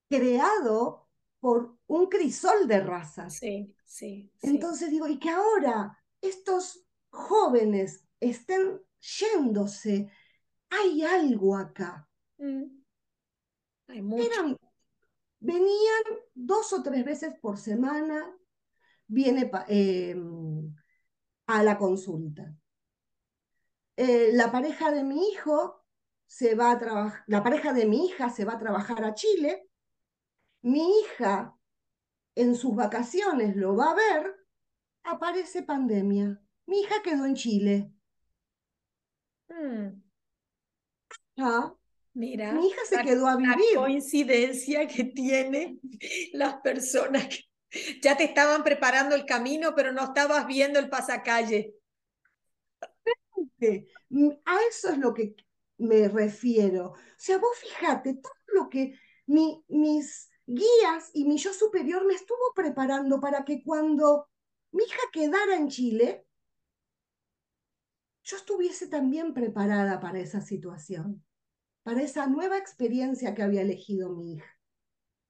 creado 0.10 1.07
por 1.40 1.78
un 1.88 2.08
crisol 2.08 2.68
de 2.68 2.80
razas. 2.82 3.38
Sí, 3.38 3.76
sí. 3.86 4.32
Entonces 4.42 4.90
digo, 4.90 5.08
y 5.08 5.20
que 5.20 5.30
ahora 5.30 5.98
estos 6.22 6.88
jóvenes 7.10 8.04
estén 8.20 8.82
yéndose. 9.00 10.10
Hay 10.70 11.04
algo 11.04 11.56
acá. 11.56 12.10
Mm. 12.38 12.64
Hay 13.88 14.02
mucho. 14.02 14.24
Eran, 14.24 14.58
venían 15.40 16.04
dos 16.34 16.74
o 16.74 16.84
tres 16.84 17.06
veces 17.06 17.34
por 17.42 17.58
semana, 17.58 18.36
viene 19.08 19.50
eh, 19.70 20.16
a 21.48 21.64
la 21.64 21.78
consulta. 21.78 22.54
Eh, 23.96 24.32
la 24.34 24.52
pareja 24.52 24.92
de 24.92 25.04
mi 25.04 25.30
hijo 25.30 25.84
se 26.26 26.56
va 26.56 26.72
a 26.72 26.78
trabajar, 26.78 27.24
la 27.28 27.42
pareja 27.42 27.74
de 27.74 27.86
mi 27.86 28.06
hija 28.06 28.30
se 28.30 28.46
va 28.46 28.54
a 28.54 28.60
trabajar 28.60 29.04
a 29.06 29.14
Chile, 29.14 29.70
mi 30.72 30.84
hija 31.02 31.56
en 32.36 32.56
sus 32.56 32.76
vacaciones 32.76 33.56
lo 33.56 33.76
va 33.76 33.92
a 33.92 33.96
ver, 33.96 34.36
aparece 35.04 35.64
pandemia. 35.64 36.42
Mi 36.68 36.82
hija 36.82 37.02
quedó 37.04 37.26
en 37.26 37.36
Chile. 37.36 37.92
Ah, 41.38 41.74
Mira, 42.14 42.52
mi 42.54 42.68
hija 42.68 42.82
se 42.86 42.96
la- 42.98 43.04
quedó 43.04 43.28
a 43.28 43.34
la 43.34 43.38
vivir. 43.56 43.76
coincidencia 43.76 44.88
que 44.88 45.04
tienen 45.06 45.80
las 46.34 46.56
personas 46.62 47.28
que 47.28 47.44
ya 48.02 48.18
te 48.18 48.24
estaban 48.26 48.64
preparando 48.64 49.16
el 49.16 49.26
camino, 49.26 49.74
pero 49.76 49.92
no 49.92 50.04
estabas 50.04 50.48
viendo 50.48 50.80
el 50.80 50.90
pasacalle. 50.90 51.76
mm, 54.10 54.30
a 54.46 54.58
eso 54.70 54.90
es 54.90 54.98
lo 54.98 55.14
que 55.14 55.36
me 55.78 56.08
refiero. 56.08 56.92
O 56.92 56.96
sea, 57.18 57.38
vos 57.38 57.58
fíjate, 57.60 58.16
todo 58.16 58.34
lo 58.48 58.70
que 58.70 58.94
mi, 59.28 59.64
mis 59.68 60.30
guías 60.48 61.12
y 61.14 61.26
mi 61.26 61.38
yo 61.38 61.54
superior 61.54 62.06
me 62.06 62.16
estuvo 62.16 62.54
preparando 62.56 63.20
para 63.20 63.46
que 63.46 63.62
cuando 63.64 64.30
mi 64.72 64.84
hija 64.84 65.02
quedara 65.12 65.56
en 65.56 65.68
Chile, 65.70 66.26
yo 68.24 68.38
estuviese 68.38 68.88
también 68.88 69.34
preparada 69.34 70.00
para 70.00 70.20
esa 70.20 70.42
situación, 70.42 71.24
para 71.84 72.02
esa 72.02 72.28
nueva 72.28 72.58
experiencia 72.58 73.34
que 73.36 73.44
había 73.44 73.62
elegido 73.62 74.10
mi 74.10 74.34
hija. 74.34 74.58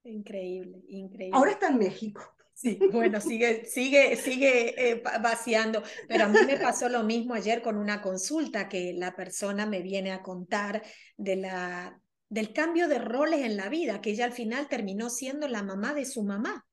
Increíble, 0.03 0.81
increíble. 0.87 1.37
Ahora 1.37 1.51
está 1.51 1.67
en 1.67 1.79
México. 1.79 2.21
Sí, 2.53 2.79
bueno, 2.91 3.21
sigue, 3.21 3.65
sigue, 3.65 4.15
sigue 4.15 4.91
eh, 4.91 5.01
va- 5.01 5.19
vaciando. 5.19 5.83
Pero 6.07 6.23
a 6.23 6.27
mí 6.27 6.39
me 6.43 6.57
pasó 6.57 6.89
lo 6.89 7.03
mismo 7.03 7.35
ayer 7.35 7.61
con 7.61 7.77
una 7.77 8.01
consulta 8.01 8.67
que 8.67 8.93
la 8.93 9.15
persona 9.15 9.67
me 9.67 9.81
viene 9.83 10.11
a 10.11 10.23
contar 10.23 10.81
de 11.17 11.35
la, 11.35 12.01
del 12.29 12.53
cambio 12.53 12.87
de 12.87 12.99
roles 12.99 13.41
en 13.41 13.57
la 13.57 13.69
vida, 13.69 14.01
que 14.01 14.11
ella 14.11 14.25
al 14.25 14.33
final 14.33 14.67
terminó 14.67 15.09
siendo 15.09 15.47
la 15.47 15.63
mamá 15.63 15.93
de 15.93 16.05
su 16.05 16.23
mamá, 16.23 16.65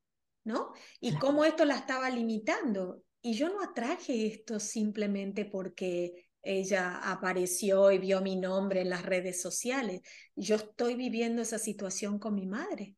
¿no? 0.45 0.73
Y 1.01 1.14
cómo 1.14 1.45
esto 1.45 1.64
la 1.64 1.77
estaba 1.77 2.11
limitando. 2.11 3.03
Y 3.23 3.35
yo 3.35 3.49
no 3.49 3.62
atraje 3.62 4.27
esto 4.27 4.61
simplemente 4.61 5.45
porque 5.45 6.29
ella 6.43 6.99
apareció 6.99 7.90
y 7.90 7.99
vio 7.99 8.21
mi 8.21 8.37
nombre 8.37 8.83
en 8.83 8.90
las 8.90 9.05
redes 9.05 9.40
sociales. 9.40 10.03
Yo 10.37 10.57
estoy 10.57 10.95
viviendo 10.95 11.40
esa 11.43 11.59
situación 11.59 12.19
con 12.19 12.35
mi 12.35 12.47
madre 12.47 12.97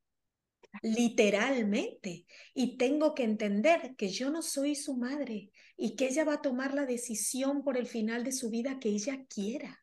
literalmente. 0.82 2.26
Y 2.54 2.76
tengo 2.76 3.14
que 3.14 3.24
entender 3.24 3.94
que 3.96 4.08
yo 4.08 4.30
no 4.30 4.42
soy 4.42 4.74
su 4.74 4.96
madre 4.96 5.50
y 5.76 5.96
que 5.96 6.08
ella 6.08 6.24
va 6.24 6.34
a 6.34 6.42
tomar 6.42 6.74
la 6.74 6.86
decisión 6.86 7.62
por 7.62 7.76
el 7.76 7.86
final 7.86 8.24
de 8.24 8.32
su 8.32 8.50
vida 8.50 8.78
que 8.78 8.90
ella 8.90 9.24
quiera. 9.28 9.82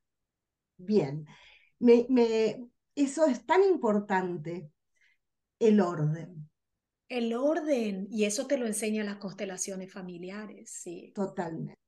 Bien, 0.78 1.26
me, 1.80 2.06
me, 2.10 2.68
eso 2.96 3.26
es 3.26 3.46
tan 3.46 3.64
importante, 3.64 4.70
el 5.60 5.80
orden, 5.80 6.50
El 7.10 7.34
orden, 7.34 8.08
y 8.10 8.26
eso 8.26 8.48
te 8.48 8.58
lo 8.58 8.66
enseñan 8.66 9.06
las 9.06 9.18
constelaciones 9.18 9.92
familiares, 9.92 10.72
sí. 10.72 11.12
totalmente. 11.14 11.80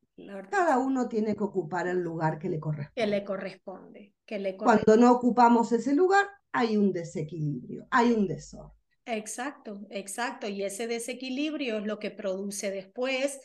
Cada 0.50 0.78
uno 0.78 1.10
tiene 1.10 1.36
que 1.36 1.44
ocupar 1.44 1.88
el 1.88 2.00
lugar 2.00 2.40
que 2.40 2.50
le 2.50 2.60
que 2.60 2.62
corresponde. 2.62 3.08
le 3.08 3.24
corresponde, 3.24 4.16
que 4.26 4.40
le 4.40 4.56
corresponde. 4.56 4.86
Cuando 4.86 5.06
no 5.06 5.12
ocupamos 5.14 5.72
ese 5.72 5.94
lugar, 5.94 6.26
hay 6.52 6.78
un 6.78 6.94
desequilibrio, 6.94 7.86
hay 7.92 8.14
un 8.14 8.28
desorden. 8.28 8.72
Exacto, 9.06 9.86
exacto. 9.90 10.48
Y 10.48 10.64
ese 10.64 10.88
desequilibrio 10.88 11.80
es 11.80 11.86
lo 11.86 12.00
que 12.00 12.12
produce 12.12 12.72
después 12.72 13.40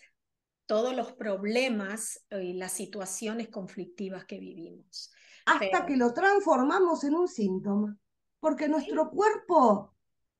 todos 0.66 0.94
los 0.94 1.12
problemas 1.12 2.24
y 2.30 2.52
las 2.52 2.72
situaciones 2.72 3.48
conflictivas 3.48 4.24
que 4.24 4.38
vivimos. 4.38 5.12
Hasta 5.46 5.66
Pero- 5.70 5.86
que 5.86 5.96
lo 5.96 6.12
transformamos 6.14 7.04
en 7.04 7.14
un 7.14 7.28
síntoma, 7.28 7.96
porque 8.40 8.68
nuestro 8.68 9.10
cuerpo 9.10 9.94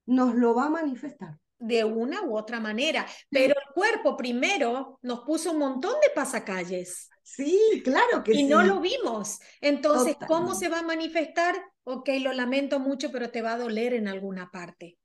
nos 0.07 0.35
lo 0.35 0.55
va 0.55 0.67
a 0.67 0.71
manifestar. 0.71 1.39
de 1.63 1.85
una 1.85 2.23
u 2.23 2.39
otra 2.39 2.59
manera, 2.59 3.05
pero 3.29 3.53
el 3.55 3.75
cuerpo 3.75 4.17
primero 4.17 4.99
nos 5.03 5.21
puso 5.21 5.53
un 5.53 5.59
montón 5.59 5.93
de 6.01 6.09
pasacalles 6.15 7.11
Sí, 7.23 7.83
claro 7.85 8.25
que 8.25 8.33
y 8.33 8.37
sí. 8.37 8.43
no 8.45 8.63
lo 8.63 8.81
vimos. 8.81 9.39
Entonces, 9.61 10.17
¿cómo 10.27 10.55
se 10.55 10.71
va 10.71 10.79
a 10.79 10.83
manifestar? 10.83 11.55
Ok, 11.85 12.09
lo 12.23 12.33
lamento 12.33 12.81
mucho, 12.81 13.13
pero 13.13 13.31
te 13.31 13.43
va 13.43 13.53
a 13.53 13.59
doler 13.59 13.93
en 13.93 14.09
alguna 14.09 14.51
parte. 14.51 14.97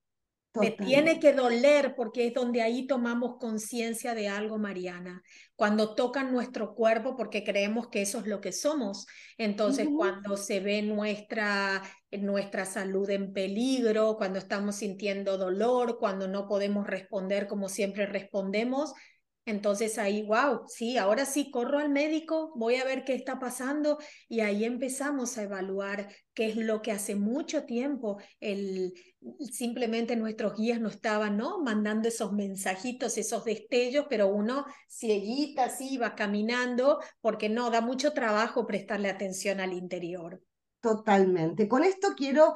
Te 0.59 0.71
tiene 0.71 1.19
que 1.19 1.33
doler 1.33 1.95
porque 1.95 2.27
es 2.27 2.33
donde 2.33 2.61
ahí 2.61 2.87
tomamos 2.87 3.37
conciencia 3.39 4.13
de 4.15 4.29
algo, 4.29 4.57
Mariana. 4.57 5.21
Cuando 5.55 5.95
tocan 5.95 6.31
nuestro 6.31 6.75
cuerpo, 6.75 7.15
porque 7.15 7.43
creemos 7.43 7.87
que 7.89 8.01
eso 8.01 8.19
es 8.19 8.27
lo 8.27 8.41
que 8.41 8.51
somos. 8.51 9.05
Entonces, 9.37 9.87
cuando 9.95 10.37
se 10.37 10.59
ve 10.59 10.81
nuestra, 10.81 11.81
nuestra 12.11 12.65
salud 12.65 13.09
en 13.09 13.33
peligro, 13.33 14.17
cuando 14.17 14.39
estamos 14.39 14.75
sintiendo 14.75 15.37
dolor, 15.37 15.97
cuando 15.99 16.27
no 16.27 16.47
podemos 16.47 16.87
responder 16.87 17.47
como 17.47 17.69
siempre 17.69 18.05
respondemos, 18.05 18.93
entonces 19.45 19.99
ahí, 19.99 20.23
wow, 20.23 20.63
sí, 20.67 20.97
ahora 20.97 21.25
sí 21.25 21.51
corro 21.51 21.77
al 21.77 21.89
médico, 21.89 22.51
voy 22.55 22.75
a 22.75 22.83
ver 22.83 23.03
qué 23.03 23.13
está 23.13 23.37
pasando 23.37 23.99
y 24.27 24.39
ahí 24.39 24.65
empezamos 24.65 25.37
a 25.37 25.43
evaluar 25.43 26.09
qué 26.33 26.47
es 26.47 26.55
lo 26.55 26.81
que 26.81 26.91
hace 26.91 27.15
mucho 27.15 27.63
tiempo 27.65 28.17
el, 28.39 28.93
simplemente 29.51 30.15
nuestros 30.15 30.57
guías 30.57 30.81
no 30.81 30.89
estaban, 30.89 31.37
¿no? 31.37 31.61
Mandando 31.61 32.07
esos 32.07 32.33
mensajitos, 32.33 33.19
esos 33.19 33.45
destellos, 33.45 34.07
pero 34.09 34.27
uno 34.27 34.65
cieguita 34.89 35.65
así 35.65 35.93
iba 35.93 36.15
caminando 36.15 36.99
porque 37.21 37.47
no, 37.47 37.69
da 37.69 37.81
mucho 37.81 38.13
trabajo 38.13 38.65
prestarle 38.65 39.09
atención 39.09 39.59
al 39.59 39.73
interior. 39.73 40.41
Totalmente. 40.81 41.67
Con 41.67 41.83
esto 41.83 42.09
quiero 42.17 42.55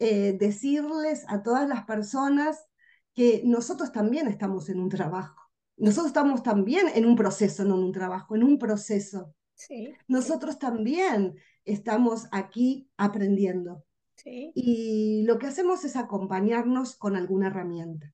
eh, 0.00 0.36
decirles 0.38 1.24
a 1.28 1.42
todas 1.42 1.68
las 1.68 1.84
personas 1.84 2.66
que 3.14 3.42
nosotros 3.44 3.92
también 3.92 4.26
estamos 4.26 4.68
en 4.68 4.80
un 4.80 4.88
trabajo. 4.88 5.45
Nosotros 5.76 6.08
estamos 6.08 6.42
también 6.42 6.88
en 6.94 7.06
un 7.06 7.16
proceso, 7.16 7.64
no 7.64 7.76
en 7.76 7.84
un 7.84 7.92
trabajo, 7.92 8.34
en 8.36 8.44
un 8.44 8.58
proceso. 8.58 9.34
Sí, 9.54 9.96
Nosotros 10.08 10.58
también 10.58 11.36
estamos 11.64 12.26
aquí 12.32 12.90
aprendiendo. 12.96 13.84
sí, 14.16 14.52
Y 14.54 15.24
lo 15.26 15.38
que 15.38 15.48
hacemos 15.48 15.84
es 15.84 15.96
acompañarnos 15.96 16.96
con 16.96 17.16
alguna 17.16 17.48
herramienta. 17.48 18.12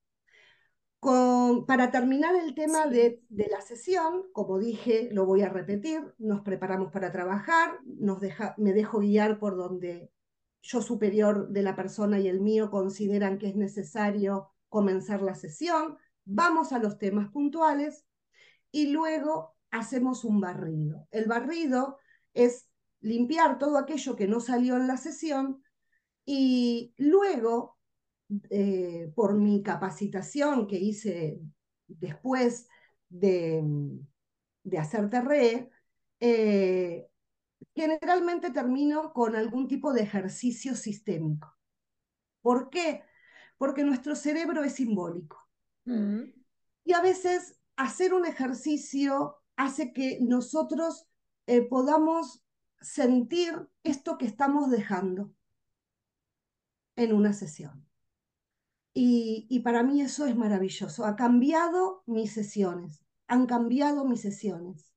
Con, 1.00 1.66
para 1.66 1.90
terminar 1.90 2.36
el 2.36 2.54
tema 2.54 2.84
Sí. 2.84 2.90
de, 2.90 3.22
de 3.28 3.48
la 3.48 3.60
sesión, 3.60 4.22
como 4.32 4.58
dije, 4.60 5.08
lo 5.12 5.26
voy 5.26 5.42
a 5.42 5.48
repetir, 5.48 6.14
nos 6.18 6.42
preparamos 6.42 6.92
para 6.92 7.10
trabajar, 7.10 7.80
nos 7.84 8.20
deja, 8.20 8.54
me 8.56 8.72
dejo 8.72 9.00
guiar 9.00 9.40
por 9.40 9.56
donde 9.56 10.12
yo 10.62 10.80
superior 10.80 11.48
de 11.48 11.62
la 11.62 11.74
persona 11.74 12.20
y 12.20 12.28
el 12.28 12.40
mío 12.40 12.70
consideran 12.70 13.38
que 13.38 13.48
es 13.48 13.56
necesario 13.56 14.50
comenzar 14.68 15.22
la 15.22 15.34
sesión, 15.34 15.98
vamos 16.24 16.72
a 16.72 16.78
los 16.78 16.98
temas 16.98 17.30
puntuales 17.30 18.06
y 18.70 18.88
luego 18.88 19.56
hacemos 19.70 20.24
un 20.24 20.40
barrido. 20.40 21.08
El 21.10 21.26
barrido 21.26 21.98
es 22.34 22.68
limpiar 23.00 23.58
todo 23.58 23.78
aquello 23.78 24.16
que 24.16 24.28
no 24.28 24.40
salió 24.40 24.76
en 24.76 24.86
la 24.88 24.96
sesión 24.96 25.62
y 26.24 26.94
luego, 26.98 27.78
eh, 28.50 29.12
por 29.14 29.34
mi 29.34 29.62
capacitación 29.62 30.66
que 30.66 30.78
hice 30.78 31.40
después 31.88 32.68
de, 33.08 33.62
de 34.64 34.78
hacer 34.78 35.10
TRE, 35.10 35.70
eh, 36.20 37.08
generalmente 37.74 38.50
termino 38.50 39.12
con 39.12 39.36
algún 39.36 39.68
tipo 39.68 39.92
de 39.92 40.02
ejercicio 40.02 40.74
sistémico. 40.74 41.56
¿Por 42.42 42.70
qué? 42.70 43.04
Porque 43.58 43.84
nuestro 43.84 44.16
cerebro 44.16 44.64
es 44.64 44.74
simbólico. 44.74 45.41
Y 45.84 46.92
a 46.92 47.00
veces 47.00 47.58
hacer 47.76 48.14
un 48.14 48.26
ejercicio 48.26 49.36
hace 49.56 49.92
que 49.92 50.18
nosotros 50.20 51.08
eh, 51.46 51.62
podamos 51.62 52.42
sentir 52.80 53.68
esto 53.82 54.18
que 54.18 54.26
estamos 54.26 54.70
dejando 54.70 55.32
en 56.96 57.12
una 57.12 57.32
sesión. 57.32 57.86
Y, 58.94 59.46
y 59.48 59.60
para 59.60 59.82
mí 59.82 60.02
eso 60.02 60.26
es 60.26 60.36
maravilloso. 60.36 61.04
Ha 61.04 61.16
cambiado 61.16 62.02
mis 62.06 62.32
sesiones, 62.32 63.00
han 63.26 63.46
cambiado 63.46 64.04
mis 64.04 64.20
sesiones. 64.20 64.92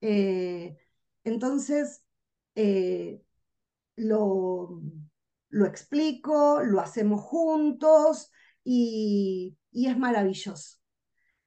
Eh, 0.00 0.76
entonces, 1.24 2.04
eh, 2.54 3.22
lo, 3.96 4.82
lo 5.48 5.66
explico, 5.66 6.62
lo 6.62 6.80
hacemos 6.80 7.22
juntos 7.22 8.30
y, 8.64 9.56
y 9.72 9.86
es 9.86 9.98
maravilloso. 9.98 10.78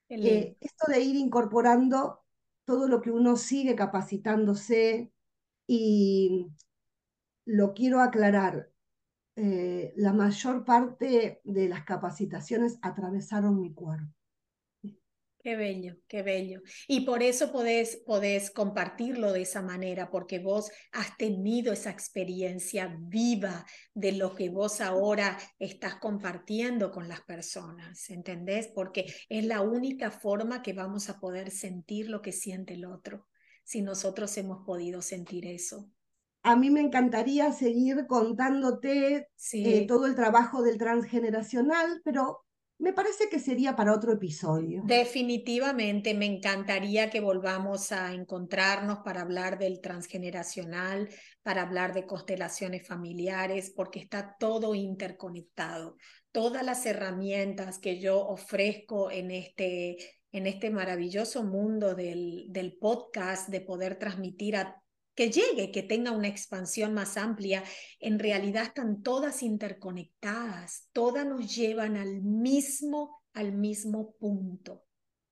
Eh, 0.10 0.58
esto 0.60 0.92
de 0.92 1.00
ir 1.00 1.16
incorporando 1.16 2.24
todo 2.66 2.88
lo 2.88 3.02
que 3.02 3.12
uno 3.12 3.38
sigue 3.38 3.76
capacitándose 3.76 5.12
y 5.68 6.48
lo 7.46 7.74
quiero 7.74 8.02
aclarar, 8.02 8.72
eh, 9.36 9.94
la 9.98 10.14
mayor 10.14 10.66
parte 10.66 11.42
de 11.44 11.70
las 11.70 11.84
capacitaciones 11.84 12.78
atravesaron 12.82 13.60
mi 13.60 13.74
cuerpo. 13.74 14.12
Qué 15.46 15.56
bello, 15.56 15.98
qué 16.08 16.24
bello. 16.24 16.62
Y 16.88 17.02
por 17.02 17.22
eso 17.22 17.52
podés, 17.52 17.98
podés 17.98 18.50
compartirlo 18.50 19.32
de 19.32 19.44
esa 19.44 19.62
manera, 19.62 20.10
porque 20.10 20.40
vos 20.40 20.72
has 20.92 21.16
tenido 21.18 21.72
esa 21.72 21.92
experiencia 21.92 22.98
viva 23.00 23.64
de 23.94 24.14
lo 24.14 24.34
que 24.34 24.50
vos 24.50 24.82
ahora 24.82 25.38
estás 25.60 25.98
compartiendo 25.98 26.92
con 26.92 27.08
las 27.08 27.22
personas, 27.22 28.10
¿entendés? 28.10 28.70
Porque 28.74 29.06
es 29.30 29.46
la 29.46 29.62
única 29.62 30.10
forma 30.10 30.64
que 30.64 30.74
vamos 30.74 31.12
a 31.12 31.20
poder 31.20 31.52
sentir 31.52 32.10
lo 32.10 32.24
que 32.24 32.32
siente 32.32 32.74
el 32.74 32.86
otro, 32.86 33.28
si 33.64 33.84
nosotros 33.84 34.36
hemos 34.40 34.66
podido 34.66 35.04
sentir 35.04 35.46
eso. 35.46 35.92
A 36.42 36.56
mí 36.56 36.72
me 36.72 36.82
encantaría 36.82 37.52
seguir 37.52 38.08
contándote 38.08 39.28
eh, 39.54 39.88
todo 39.88 40.08
el 40.08 40.16
trabajo 40.16 40.64
del 40.64 40.80
transgeneracional, 40.80 42.02
pero 42.04 42.45
me 42.78 42.92
parece 42.92 43.30
que 43.30 43.40
sería 43.40 43.76
para 43.76 43.94
otro 43.94 44.12
episodio. 44.12 44.82
Definitivamente, 44.86 46.14
me 46.14 46.26
encantaría 46.26 47.10
que 47.10 47.22
volvamos 47.22 47.92
a 47.92 48.14
encontrarnos 48.14 49.00
para 49.00 49.22
hablar 49.22 49.58
del 49.58 49.80
transgeneracional, 49.80 51.10
para 51.42 51.62
hablar 51.62 51.94
de 51.94 52.06
constelaciones 52.06 52.86
familiares, 52.86 53.72
porque 53.76 54.00
está 54.00 54.36
todo 54.38 54.76
interconectado. 54.76 55.96
Todas 56.32 56.66
las 56.66 56.86
herramientas 56.86 57.80
que 57.80 58.00
yo 58.00 58.20
ofrezco 58.28 59.10
en 59.10 59.32
este, 59.32 59.96
en 60.34 60.46
este 60.46 60.70
maravilloso 60.70 61.44
mundo 61.44 61.96
del, 61.96 62.48
del 62.50 62.78
podcast, 62.78 63.48
de 63.50 63.62
poder 63.62 63.98
transmitir 63.98 64.58
a 64.58 64.82
que 65.16 65.32
llegue, 65.32 65.72
que 65.72 65.82
tenga 65.82 66.12
una 66.12 66.28
expansión 66.28 66.94
más 66.94 67.18
amplia, 67.18 67.64
en 68.00 68.20
realidad 68.20 68.64
están 68.64 69.02
todas 69.02 69.42
interconectadas, 69.42 70.90
todas 70.92 71.26
nos 71.26 71.56
llevan 71.56 71.96
al 71.96 72.22
mismo, 72.22 73.24
al 73.34 73.54
mismo 73.54 74.14
punto, 74.20 74.84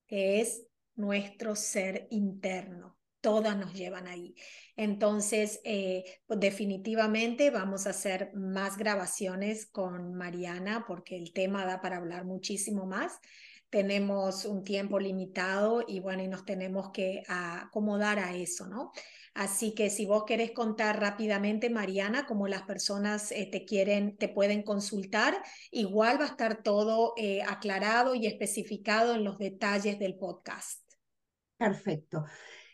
que 0.08 0.42
es 0.42 0.66
nuestro 0.96 1.56
ser 1.56 2.08
interno. 2.12 2.98
Todas 3.20 3.56
nos 3.56 3.74
llevan 3.74 4.08
ahí. 4.08 4.36
Entonces, 4.76 5.62
eh, 5.64 6.04
pues 6.26 6.42
definitivamente 6.42 7.52
vamos 7.52 7.88
a 7.88 7.92
hacer 7.92 8.34
más 8.34 8.78
grabaciones 8.78 9.66
con 9.66 10.14
Mariana 10.14 10.84
porque 10.86 11.16
el 11.16 11.32
tema 11.32 11.66
da 11.66 11.80
para 11.80 11.98
hablar 11.98 12.26
muchísimo 12.26 12.86
más 12.86 13.14
tenemos 13.74 14.46
un 14.46 14.64
tiempo 14.64 15.00
limitado 15.00 15.84
y 15.88 16.00
bueno, 16.00 16.22
y 16.22 16.28
nos 16.28 16.46
tenemos 16.46 16.92
que 16.92 17.24
acomodar 17.28 18.20
a 18.20 18.36
eso, 18.36 18.68
¿no? 18.68 18.92
Así 19.34 19.74
que 19.74 19.90
si 19.90 20.06
vos 20.06 20.26
querés 20.26 20.52
contar 20.52 21.00
rápidamente, 21.00 21.72
Mariana, 21.72 22.28
cómo 22.28 22.48
las 22.48 22.62
personas 22.62 23.32
eh, 23.32 23.50
te 23.52 23.66
quieren, 23.66 24.16
te 24.16 24.30
pueden 24.30 24.62
consultar, 24.62 25.42
igual 25.72 26.20
va 26.20 26.26
a 26.26 26.28
estar 26.28 26.62
todo 26.62 27.14
eh, 27.18 27.42
aclarado 27.42 28.14
y 28.14 28.28
especificado 28.28 29.16
en 29.16 29.24
los 29.24 29.40
detalles 29.40 29.98
del 29.98 30.20
podcast. 30.20 30.80
Perfecto. 31.58 32.26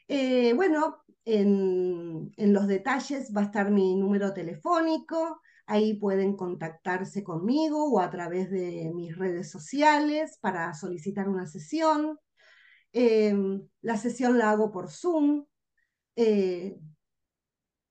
Eh, 0.05 0.51
bueno, 0.51 1.05
en, 1.23 2.29
en 2.35 2.53
los 2.53 2.67
detalles 2.67 3.31
va 3.33 3.43
a 3.43 3.45
estar 3.45 3.71
mi 3.71 3.95
número 3.95 4.33
telefónico, 4.33 5.39
Ahí 5.71 5.93
pueden 5.93 6.35
contactarse 6.35 7.23
conmigo 7.23 7.91
o 7.91 7.99
a 7.99 8.09
través 8.09 8.49
de 8.49 8.91
mis 8.95 9.15
redes 9.15 9.51
sociales 9.51 10.39
para 10.41 10.73
solicitar 10.73 11.29
una 11.29 11.45
sesión. 11.45 12.17
Em, 12.91 13.67
la 13.81 13.95
sesión 13.97 14.39
la 14.39 14.49
hago 14.49 14.71
por 14.71 14.89
Zoom. 14.89 15.45
Eh, 16.15 16.75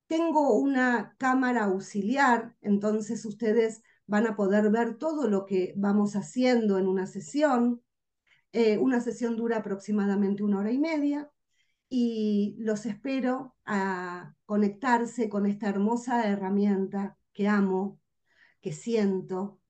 tengo 0.09 0.59
una 0.59 1.15
cámara 1.19 1.67
auxiliar, 1.67 2.57
entonces 2.63 3.25
ustedes 3.25 3.83
van 4.07 4.27
a 4.27 4.35
poder 4.35 4.71
ver 4.71 4.99
todo 4.99 5.29
lo 5.29 5.47
que 5.47 5.73
vamos 5.77 6.17
haciendo 6.17 6.79
en 6.79 6.89
una 6.89 7.07
sesión. 7.07 7.81
Eh, 8.53 8.79
una 8.79 9.01
sesión 9.01 9.37
dura 9.37 9.59
aproximadamente 9.59 10.43
una 10.43 10.59
hora 10.59 10.73
y 10.73 10.79
media 10.79 11.31
y 11.89 12.57
los 12.59 12.87
espero 12.87 13.55
a 13.65 14.35
conectarse 14.47 15.29
con 15.29 15.47
esta 15.47 15.69
hermosa 15.69 16.29
herramienta 16.29 17.18
que 17.39 17.47
amo, 17.47 18.01
que 18.61 18.73
siento 18.73 19.61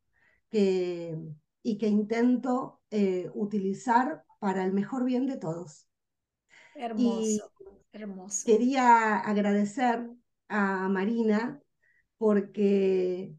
que, 0.49 1.19
y 1.63 1.77
que 1.77 1.87
intento 1.87 2.81
eh, 2.91 3.29
utilizar 3.35 4.25
para 4.39 4.65
el 4.65 4.73
mejor 4.73 5.05
bien 5.05 5.27
de 5.27 5.37
todos. 5.37 5.87
Hermoso, 6.75 7.53
hermoso. 7.93 8.47
Quería 8.47 9.19
agradecer 9.19 10.09
a 10.49 10.89
Marina 10.89 11.61
porque 12.17 13.35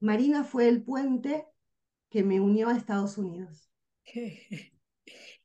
Marina 0.00 0.44
fue 0.44 0.68
el 0.68 0.82
puente 0.82 1.46
que 2.10 2.22
me 2.22 2.40
unió 2.40 2.68
a 2.68 2.76
Estados 2.76 3.16
Unidos. 3.16 3.70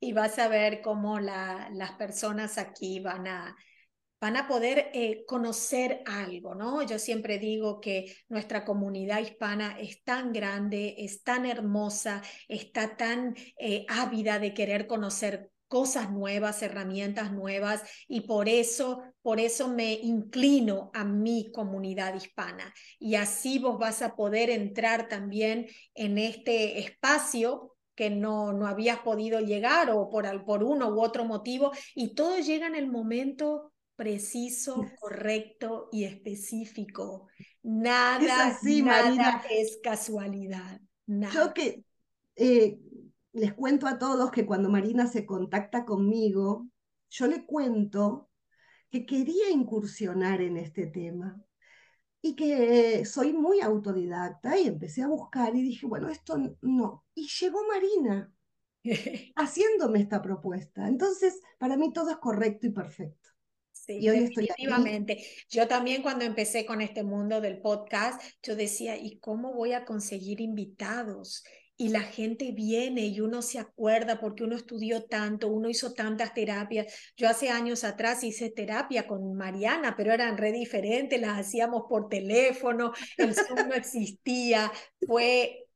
y 0.02 0.12
vas 0.12 0.38
a 0.38 0.50
ver 0.50 0.82
cómo 0.82 1.22
la, 1.22 1.70
las 1.72 1.94
personas 1.94 2.58
aquí 2.58 3.00
van 3.00 3.28
a 3.28 3.56
van 4.22 4.38
a 4.38 4.48
poder 4.48 4.92
eh, 4.94 5.26
conocer 5.26 6.04
algo, 6.06 6.54
¿no? 6.54 6.84
Yo 6.84 7.00
siempre 7.00 7.40
digo 7.40 7.82
que 7.82 8.16
nuestra 8.30 8.64
comunidad 8.64 9.20
hispana 9.20 9.78
es 9.80 10.04
tan 10.04 10.32
grande, 10.32 10.94
es 11.00 11.24
tan 11.24 11.48
hermosa, 11.48 12.22
está 12.48 12.96
tan 12.96 13.36
eh, 13.58 13.86
ávida 13.90 14.38
de 14.38 14.54
querer 14.54 14.86
conocer 14.86 15.50
cosas 15.68 16.12
nuevas, 16.12 16.62
herramientas 16.62 17.32
nuevas 17.32 17.82
y 18.08 18.22
por 18.22 18.48
eso, 18.48 19.02
por 19.24 19.40
eso 19.40 19.70
me 19.70 19.94
inclino 19.94 20.92
a 20.94 21.04
mi 21.04 21.52
comunidad 21.52 22.14
hispana 22.14 22.74
y 23.00 23.16
así 23.16 23.58
vos 23.58 23.80
vas 23.80 24.02
a 24.02 24.16
poder 24.16 24.50
entrar 24.50 25.08
también 25.08 25.68
en 25.96 26.18
este 26.18 26.80
espacio 26.80 27.78
que 27.96 28.10
no, 28.10 28.54
no 28.54 28.68
habías 28.68 29.00
podido 29.00 29.40
llegar 29.40 29.90
o 29.92 30.10
por, 30.10 30.46
por 30.46 30.64
uno 30.64 30.90
u 30.90 31.02
otro 31.02 31.24
motivo 31.26 31.72
y 31.96 32.16
todo 32.16 32.38
llega 32.38 32.68
en 32.68 32.76
el 32.76 32.92
momento 32.92 33.71
preciso, 34.02 34.84
correcto 35.00 35.88
y 35.92 36.06
específico. 36.06 37.28
Nada, 37.62 38.58
nada 38.64 39.44
es 39.52 39.78
casualidad. 39.84 40.82
Yo 41.06 41.54
que 41.54 41.86
eh, 42.36 42.80
les 43.32 43.54
cuento 43.54 43.86
a 43.86 44.00
todos 44.00 44.32
que 44.32 44.44
cuando 44.44 44.70
Marina 44.70 45.06
se 45.06 45.24
contacta 45.24 45.86
conmigo, 45.86 46.68
yo 47.12 47.28
le 47.28 47.46
cuento 47.46 48.32
que 48.90 49.06
quería 49.06 49.52
incursionar 49.52 50.42
en 50.42 50.58
este 50.58 50.88
tema 50.88 51.40
y 52.24 52.36
que 52.36 53.06
soy 53.06 53.34
muy 53.34 53.62
autodidacta 53.62 54.58
y 54.58 54.66
empecé 54.66 55.04
a 55.04 55.10
buscar 55.10 55.56
y 55.56 55.62
dije, 55.62 55.86
bueno, 55.86 56.10
esto 56.10 56.40
no. 56.62 57.06
Y 57.14 57.28
llegó 57.28 57.60
Marina 57.68 58.34
haciéndome 59.36 60.00
esta 60.00 60.24
propuesta. 60.24 60.88
Entonces, 60.88 61.40
para 61.60 61.78
mí 61.78 61.94
todo 61.94 62.10
es 62.10 62.18
correcto 62.18 62.66
y 62.66 62.72
perfecto. 62.72 63.21
Sí. 64.00 65.18
Yo 65.50 65.68
también 65.68 66.02
cuando 66.02 66.26
empecé 66.26 66.66
con 66.66 66.82
este 66.82 67.04
mundo 67.04 67.42
del 67.42 67.60
podcast, 67.60 68.22
yo 68.44 68.56
decía, 68.56 68.98
¿y 68.98 69.20
cómo 69.20 69.54
voy 69.54 69.74
a 69.74 69.86
conseguir 69.86 70.42
invitados? 70.42 71.44
Y 71.82 71.90
la 71.90 72.02
gente 72.02 72.52
viene 72.52 73.08
y 73.08 73.22
uno 73.22 73.42
se 73.42 73.58
acuerda 73.58 74.20
porque 74.20 74.44
uno 74.44 74.56
estudió 74.56 75.06
tanto, 75.06 75.48
uno 75.48 75.68
hizo 75.68 75.94
tantas 75.94 76.32
terapias. 76.36 76.94
Yo 77.18 77.28
hace 77.28 77.50
años 77.50 77.84
atrás 77.84 78.24
hice 78.24 78.52
terapia 78.52 79.08
con 79.08 79.34
Mariana, 79.34 79.96
pero 79.98 80.14
eran 80.14 80.38
re 80.38 80.52
diferentes, 80.52 81.20
las 81.20 81.40
hacíamos 81.40 81.86
por 81.90 82.08
teléfono, 82.08 82.94
el 83.18 83.34
Zoom 83.34 83.68
no 83.68 83.74
existía. 83.74 84.72
Fue 85.08 85.70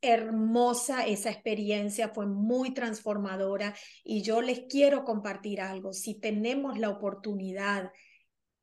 hermosa 0.00 1.06
esa 1.06 1.30
experiencia, 1.30 2.08
fue 2.08 2.26
muy 2.26 2.74
transformadora 2.74 3.72
y 4.02 4.22
yo 4.22 4.42
les 4.42 4.62
quiero 4.68 5.04
compartir 5.04 5.60
algo. 5.60 5.92
Si 5.92 6.18
tenemos 6.18 6.76
la 6.76 6.90
oportunidad 6.90 7.92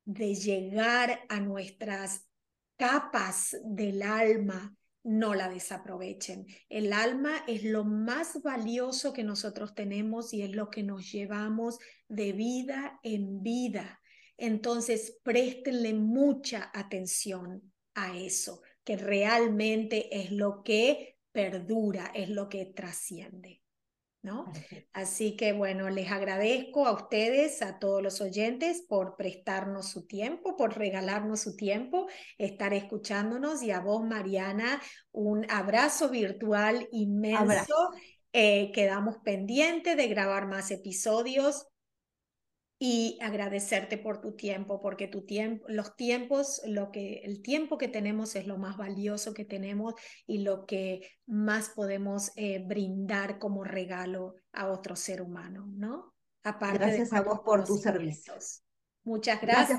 de 0.04 0.34
llegar 0.34 1.20
a 1.30 1.40
nuestras 1.40 2.28
capas 2.76 3.56
del 3.64 4.02
alma, 4.02 4.76
no 5.02 5.34
la 5.34 5.48
desaprovechen. 5.48 6.46
El 6.68 6.92
alma 6.92 7.44
es 7.46 7.64
lo 7.64 7.84
más 7.84 8.42
valioso 8.42 9.12
que 9.12 9.24
nosotros 9.24 9.74
tenemos 9.74 10.34
y 10.34 10.42
es 10.42 10.50
lo 10.50 10.70
que 10.70 10.82
nos 10.82 11.10
llevamos 11.10 11.78
de 12.08 12.32
vida 12.32 13.00
en 13.02 13.42
vida. 13.42 14.00
Entonces, 14.36 15.18
préstenle 15.22 15.94
mucha 15.94 16.70
atención 16.74 17.72
a 17.94 18.16
eso 18.16 18.62
que 18.84 18.96
realmente 18.96 20.20
es 20.20 20.32
lo 20.32 20.62
que 20.62 21.18
perdura, 21.32 22.10
es 22.14 22.28
lo 22.28 22.48
que 22.48 22.66
trasciende. 22.66 23.59
¿No? 24.22 24.52
Así 24.92 25.34
que 25.34 25.54
bueno, 25.54 25.88
les 25.88 26.12
agradezco 26.12 26.86
a 26.86 26.92
ustedes, 26.92 27.62
a 27.62 27.78
todos 27.78 28.02
los 28.02 28.20
oyentes, 28.20 28.84
por 28.86 29.16
prestarnos 29.16 29.88
su 29.88 30.06
tiempo, 30.06 30.56
por 30.56 30.76
regalarnos 30.76 31.40
su 31.40 31.56
tiempo, 31.56 32.06
estar 32.36 32.74
escuchándonos 32.74 33.62
y 33.62 33.70
a 33.70 33.80
vos, 33.80 34.04
Mariana, 34.04 34.80
un 35.10 35.50
abrazo 35.50 36.10
virtual 36.10 36.86
inmenso. 36.92 37.90
Eh, 38.32 38.70
quedamos 38.72 39.16
pendientes 39.24 39.96
de 39.96 40.06
grabar 40.06 40.46
más 40.46 40.70
episodios 40.70 41.66
y 42.82 43.18
agradecerte 43.20 43.98
por 43.98 44.22
tu 44.22 44.32
tiempo, 44.34 44.80
porque 44.80 45.06
tu 45.06 45.26
tiempo, 45.26 45.66
los 45.68 45.96
tiempos, 45.96 46.62
lo 46.64 46.90
que, 46.90 47.20
el 47.24 47.42
tiempo 47.42 47.76
que 47.76 47.88
tenemos 47.88 48.34
es 48.36 48.46
lo 48.46 48.56
más 48.56 48.78
valioso 48.78 49.34
que 49.34 49.44
tenemos 49.44 49.92
y 50.26 50.38
lo 50.38 50.64
que 50.64 51.06
más 51.26 51.68
podemos 51.68 52.32
eh, 52.36 52.64
brindar 52.66 53.38
como 53.38 53.64
regalo 53.64 54.34
a 54.52 54.68
otro 54.68 54.96
ser 54.96 55.20
humano, 55.20 55.66
¿no? 55.76 56.14
Aparte 56.42 56.78
gracias 56.78 57.12
a 57.12 57.20
vos 57.20 57.40
por 57.40 57.64
tus 57.64 57.82
servicios. 57.82 58.62
Muchas 59.04 59.42
gracias. 59.42 59.78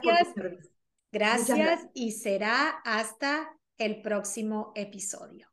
Gracias, 1.11 1.57
gracias 1.57 1.89
y 1.95 2.11
será 2.11 2.69
hasta 2.85 3.49
el 3.79 4.03
próximo 4.03 4.73
episodio. 4.75 5.50